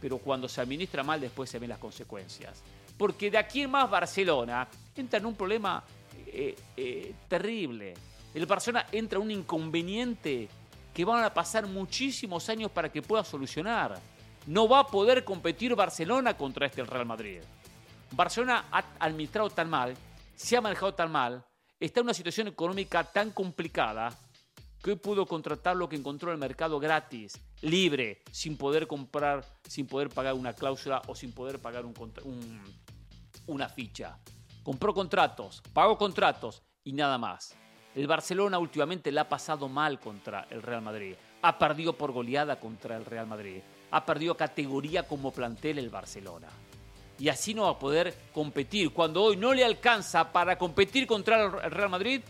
pero 0.00 0.18
cuando 0.18 0.48
se 0.48 0.60
administra 0.60 1.02
mal 1.02 1.20
después 1.20 1.50
se 1.50 1.58
ven 1.58 1.70
las 1.70 1.78
consecuencias. 1.78 2.62
Porque 2.96 3.30
de 3.30 3.38
aquí 3.38 3.62
en 3.62 3.70
más 3.70 3.90
Barcelona 3.90 4.68
entra 4.94 5.18
en 5.18 5.26
un 5.26 5.34
problema 5.34 5.82
eh, 6.26 6.54
eh, 6.76 7.14
terrible. 7.28 7.94
El 8.34 8.46
Barcelona 8.46 8.86
entra 8.92 9.18
en 9.18 9.24
un 9.24 9.30
inconveniente 9.30 10.48
que 10.94 11.04
van 11.04 11.24
a 11.24 11.32
pasar 11.32 11.66
muchísimos 11.66 12.48
años 12.48 12.70
para 12.70 12.90
que 12.90 13.02
pueda 13.02 13.22
solucionar. 13.22 13.98
No 14.46 14.68
va 14.68 14.80
a 14.80 14.86
poder 14.86 15.24
competir 15.24 15.74
Barcelona 15.74 16.36
contra 16.36 16.66
este 16.66 16.84
Real 16.84 17.04
Madrid. 17.04 17.40
Barcelona 18.12 18.66
ha 18.70 18.84
administrado 19.00 19.50
tan 19.50 19.68
mal, 19.68 19.94
se 20.36 20.56
ha 20.56 20.60
manejado 20.60 20.94
tan 20.94 21.10
mal, 21.10 21.44
está 21.80 22.00
en 22.00 22.06
una 22.06 22.14
situación 22.14 22.46
económica 22.48 23.02
tan 23.04 23.30
complicada 23.30 24.10
que 24.82 24.90
hoy 24.90 24.96
pudo 24.96 25.26
contratar 25.26 25.76
lo 25.76 25.88
que 25.88 25.96
encontró 25.96 26.30
en 26.30 26.34
el 26.34 26.40
mercado 26.40 26.78
gratis, 26.78 27.40
libre, 27.62 28.22
sin 28.30 28.56
poder 28.56 28.86
comprar, 28.86 29.44
sin 29.66 29.86
poder 29.86 30.10
pagar 30.10 30.34
una 30.34 30.52
cláusula 30.52 31.02
o 31.08 31.14
sin 31.14 31.32
poder 31.32 31.58
pagar 31.58 31.84
una 33.46 33.68
ficha. 33.68 34.18
Compró 34.62 34.94
contratos, 34.94 35.62
pagó 35.72 35.96
contratos 35.96 36.62
y 36.84 36.92
nada 36.92 37.18
más. 37.18 37.56
El 37.94 38.06
Barcelona 38.06 38.58
últimamente 38.58 39.10
le 39.10 39.20
ha 39.20 39.28
pasado 39.28 39.68
mal 39.68 39.98
contra 39.98 40.46
el 40.50 40.62
Real 40.62 40.82
Madrid. 40.82 41.14
Ha 41.40 41.58
perdido 41.58 41.94
por 41.94 42.12
goleada 42.12 42.60
contra 42.60 42.96
el 42.96 43.06
Real 43.06 43.26
Madrid. 43.26 43.62
Ha 43.90 44.04
perdido 44.04 44.36
categoría 44.36 45.04
como 45.04 45.32
plantel 45.32 45.78
el 45.78 45.88
Barcelona. 45.88 46.48
Y 47.18 47.28
así 47.28 47.54
no 47.54 47.62
va 47.62 47.70
a 47.70 47.78
poder 47.78 48.14
competir. 48.32 48.92
Cuando 48.92 49.22
hoy 49.22 49.36
no 49.36 49.54
le 49.54 49.64
alcanza 49.64 50.32
para 50.32 50.58
competir 50.58 51.06
contra 51.06 51.44
el 51.64 51.70
Real 51.70 51.88
Madrid 51.88 52.20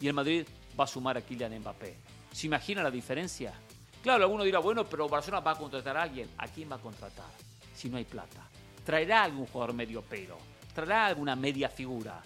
y 0.00 0.06
el 0.06 0.12
Madrid 0.12 0.46
va 0.78 0.84
a 0.84 0.86
sumar 0.86 1.16
a 1.16 1.22
Kylian 1.22 1.58
Mbappé. 1.60 1.96
¿Se 2.32 2.46
imagina 2.46 2.82
la 2.82 2.90
diferencia? 2.90 3.54
Claro, 4.02 4.24
alguno 4.24 4.44
dirá, 4.44 4.58
bueno, 4.58 4.84
pero 4.84 5.08
Barcelona 5.08 5.40
va 5.40 5.52
a 5.52 5.58
contratar 5.58 5.96
a 5.96 6.02
alguien. 6.02 6.28
¿A 6.36 6.46
quién 6.48 6.70
va 6.70 6.76
a 6.76 6.80
contratar? 6.80 7.30
Si 7.74 7.88
no 7.88 7.96
hay 7.96 8.04
plata. 8.04 8.48
Traerá 8.84 9.22
algún 9.22 9.46
jugador 9.46 9.74
medio 9.74 10.02
pero. 10.08 10.36
Traerá 10.74 11.06
alguna 11.06 11.34
media 11.36 11.70
figura. 11.70 12.20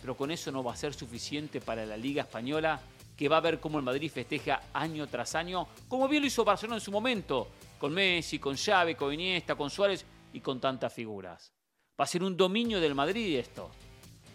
Pero 0.00 0.16
con 0.16 0.30
eso 0.30 0.52
no 0.52 0.62
va 0.62 0.74
a 0.74 0.76
ser 0.76 0.94
suficiente 0.94 1.60
para 1.60 1.84
la 1.86 1.96
Liga 1.96 2.22
Española, 2.22 2.80
que 3.16 3.28
va 3.28 3.38
a 3.38 3.40
ver 3.40 3.58
cómo 3.58 3.78
el 3.78 3.84
Madrid 3.84 4.10
festeja 4.10 4.62
año 4.72 5.06
tras 5.06 5.34
año, 5.34 5.66
como 5.88 6.08
bien 6.08 6.22
lo 6.22 6.26
hizo 6.26 6.44
Barcelona 6.44 6.76
en 6.76 6.80
su 6.82 6.92
momento, 6.92 7.48
con 7.78 7.92
Messi, 7.92 8.38
con 8.38 8.56
Xavi, 8.56 8.94
con 8.94 9.12
Iniesta, 9.12 9.54
con 9.54 9.70
Suárez 9.70 10.04
y 10.32 10.40
con 10.40 10.60
tantas 10.60 10.92
figuras. 10.92 11.52
Va 11.98 12.04
a 12.04 12.08
ser 12.08 12.24
un 12.24 12.36
dominio 12.36 12.80
del 12.80 12.92
Madrid 12.92 13.38
esto 13.38 13.70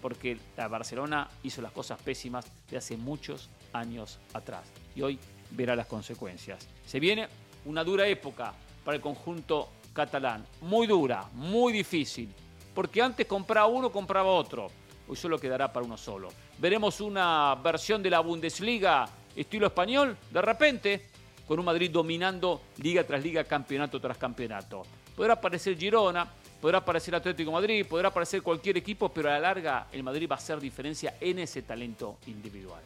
porque 0.02 0.38
la 0.56 0.70
Barcelona 0.70 1.30
hizo 1.44 1.62
las 1.62 1.74
cosas 1.74 2.02
pésimas 2.02 2.46
de 2.70 2.78
hace 2.78 2.96
muchos 2.96 3.50
años 3.74 4.18
atrás 4.34 4.64
y 4.96 5.02
hoy 5.02 5.20
verá 5.52 5.76
las 5.76 5.88
consecuencias. 5.88 6.70
Se 6.86 7.02
viene 7.02 7.28
una 7.66 7.84
dura 7.84 8.08
época 8.08 8.54
para 8.86 8.96
el 8.96 9.02
conjunto 9.02 9.68
catalán. 9.92 10.46
Muy 10.62 10.88
dura, 10.88 11.28
muy 11.34 11.74
difícil. 11.74 12.34
Porque 12.74 13.02
antes 13.02 13.28
compraba 13.28 13.68
uno, 13.68 13.92
compraba 13.92 14.32
otro. 14.32 14.68
Hoy 15.10 15.18
solo 15.18 15.38
quedará 15.38 15.74
para 15.74 15.86
uno 15.86 15.98
solo. 15.98 16.30
Veremos 16.60 17.02
una 17.02 17.56
versión 17.56 18.02
de 18.02 18.10
la 18.10 18.22
Bundesliga 18.22 19.06
estilo 19.36 19.68
español, 19.68 20.16
de 20.32 20.42
repente, 20.42 21.10
con 21.46 21.60
un 21.60 21.66
Madrid 21.66 21.92
dominando 21.92 22.62
liga 22.78 23.04
tras 23.04 23.22
liga, 23.22 23.44
campeonato 23.44 24.00
tras 24.00 24.18
campeonato. 24.18 24.84
Podrá 25.16 25.34
aparecer 25.34 25.78
Girona, 25.78 26.26
podrá 26.62 26.80
aparecer 26.80 27.16
Atlético 27.16 27.52
Madrid, 27.52 27.86
podrá 27.86 28.10
aparecer 28.10 28.42
cualquier 28.42 28.78
equipo, 28.78 29.10
pero 29.10 29.30
a 29.30 29.34
la 29.34 29.40
larga 29.40 29.88
el 29.92 30.04
Madrid 30.04 30.28
va 30.30 30.36
a 30.36 30.40
hacer 30.40 30.60
diferencia 30.60 31.16
en 31.20 31.40
ese 31.40 31.62
talento 31.62 32.18
individual. 32.28 32.82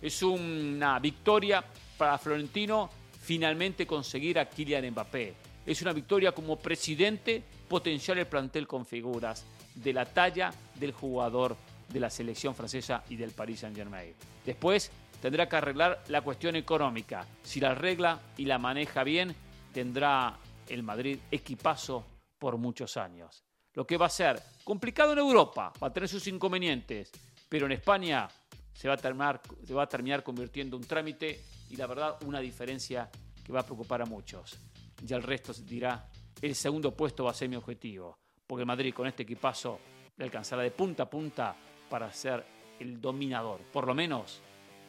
Es 0.00 0.22
una 0.22 0.98
victoria 0.98 1.64
para 1.96 2.18
Florentino 2.18 2.90
finalmente 3.20 3.86
conseguir 3.86 4.38
a 4.38 4.48
Kylian 4.48 4.90
Mbappé. 4.90 5.34
Es 5.64 5.80
una 5.82 5.92
victoria 5.92 6.32
como 6.32 6.56
presidente 6.56 7.42
potenciar 7.68 8.18
el 8.18 8.26
plantel 8.26 8.66
con 8.66 8.84
figuras 8.84 9.44
de 9.74 9.92
la 9.92 10.04
talla 10.04 10.52
del 10.74 10.92
jugador 10.92 11.56
de 11.88 12.00
la 12.00 12.10
selección 12.10 12.54
francesa 12.54 13.04
y 13.08 13.16
del 13.16 13.30
Paris 13.30 13.60
Saint-Germain. 13.60 14.12
Después 14.44 14.90
tendrá 15.20 15.48
que 15.48 15.56
arreglar 15.56 16.02
la 16.08 16.22
cuestión 16.22 16.56
económica. 16.56 17.24
Si 17.42 17.60
la 17.60 17.70
arregla 17.70 18.20
y 18.36 18.44
la 18.46 18.58
maneja 18.58 19.04
bien, 19.04 19.34
tendrá 19.72 20.36
el 20.68 20.82
Madrid 20.82 21.18
equipazo 21.30 22.04
por 22.42 22.58
muchos 22.58 22.96
años. 22.96 23.44
Lo 23.74 23.86
que 23.86 23.96
va 23.96 24.06
a 24.06 24.10
ser 24.10 24.42
complicado 24.64 25.12
en 25.12 25.20
Europa, 25.20 25.72
va 25.80 25.86
a 25.86 25.92
tener 25.92 26.08
sus 26.08 26.26
inconvenientes, 26.26 27.12
pero 27.48 27.66
en 27.66 27.72
España 27.72 28.28
se 28.72 28.88
va 28.88 28.94
a 28.94 28.96
terminar, 28.96 29.40
se 29.64 29.72
va 29.72 29.84
a 29.84 29.88
terminar 29.88 30.24
convirtiendo 30.24 30.76
en 30.76 30.82
un 30.82 30.88
trámite 30.88 31.40
y 31.70 31.76
la 31.76 31.86
verdad 31.86 32.18
una 32.26 32.40
diferencia 32.40 33.08
que 33.44 33.52
va 33.52 33.60
a 33.60 33.62
preocupar 33.62 34.02
a 34.02 34.06
muchos. 34.06 34.58
Ya 35.04 35.14
el 35.14 35.22
resto 35.22 35.52
dirá, 35.52 36.10
el 36.40 36.56
segundo 36.56 36.90
puesto 36.96 37.22
va 37.22 37.30
a 37.30 37.34
ser 37.34 37.48
mi 37.48 37.54
objetivo, 37.54 38.18
porque 38.44 38.64
Madrid 38.64 38.92
con 38.92 39.06
este 39.06 39.22
equipazo 39.22 39.78
le 40.16 40.24
alcanzará 40.24 40.62
de 40.62 40.72
punta 40.72 41.04
a 41.04 41.10
punta 41.10 41.54
para 41.88 42.12
ser 42.12 42.44
el 42.80 43.00
dominador, 43.00 43.60
por 43.72 43.86
lo 43.86 43.94
menos 43.94 44.40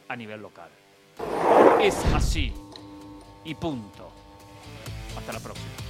a 0.07 0.15
nivel 0.15 0.41
local. 0.41 0.71
Es 1.79 2.03
así 2.15 2.51
y 3.45 3.53
punto. 3.53 4.11
Hasta 5.15 5.33
la 5.33 5.39
próxima. 5.39 5.82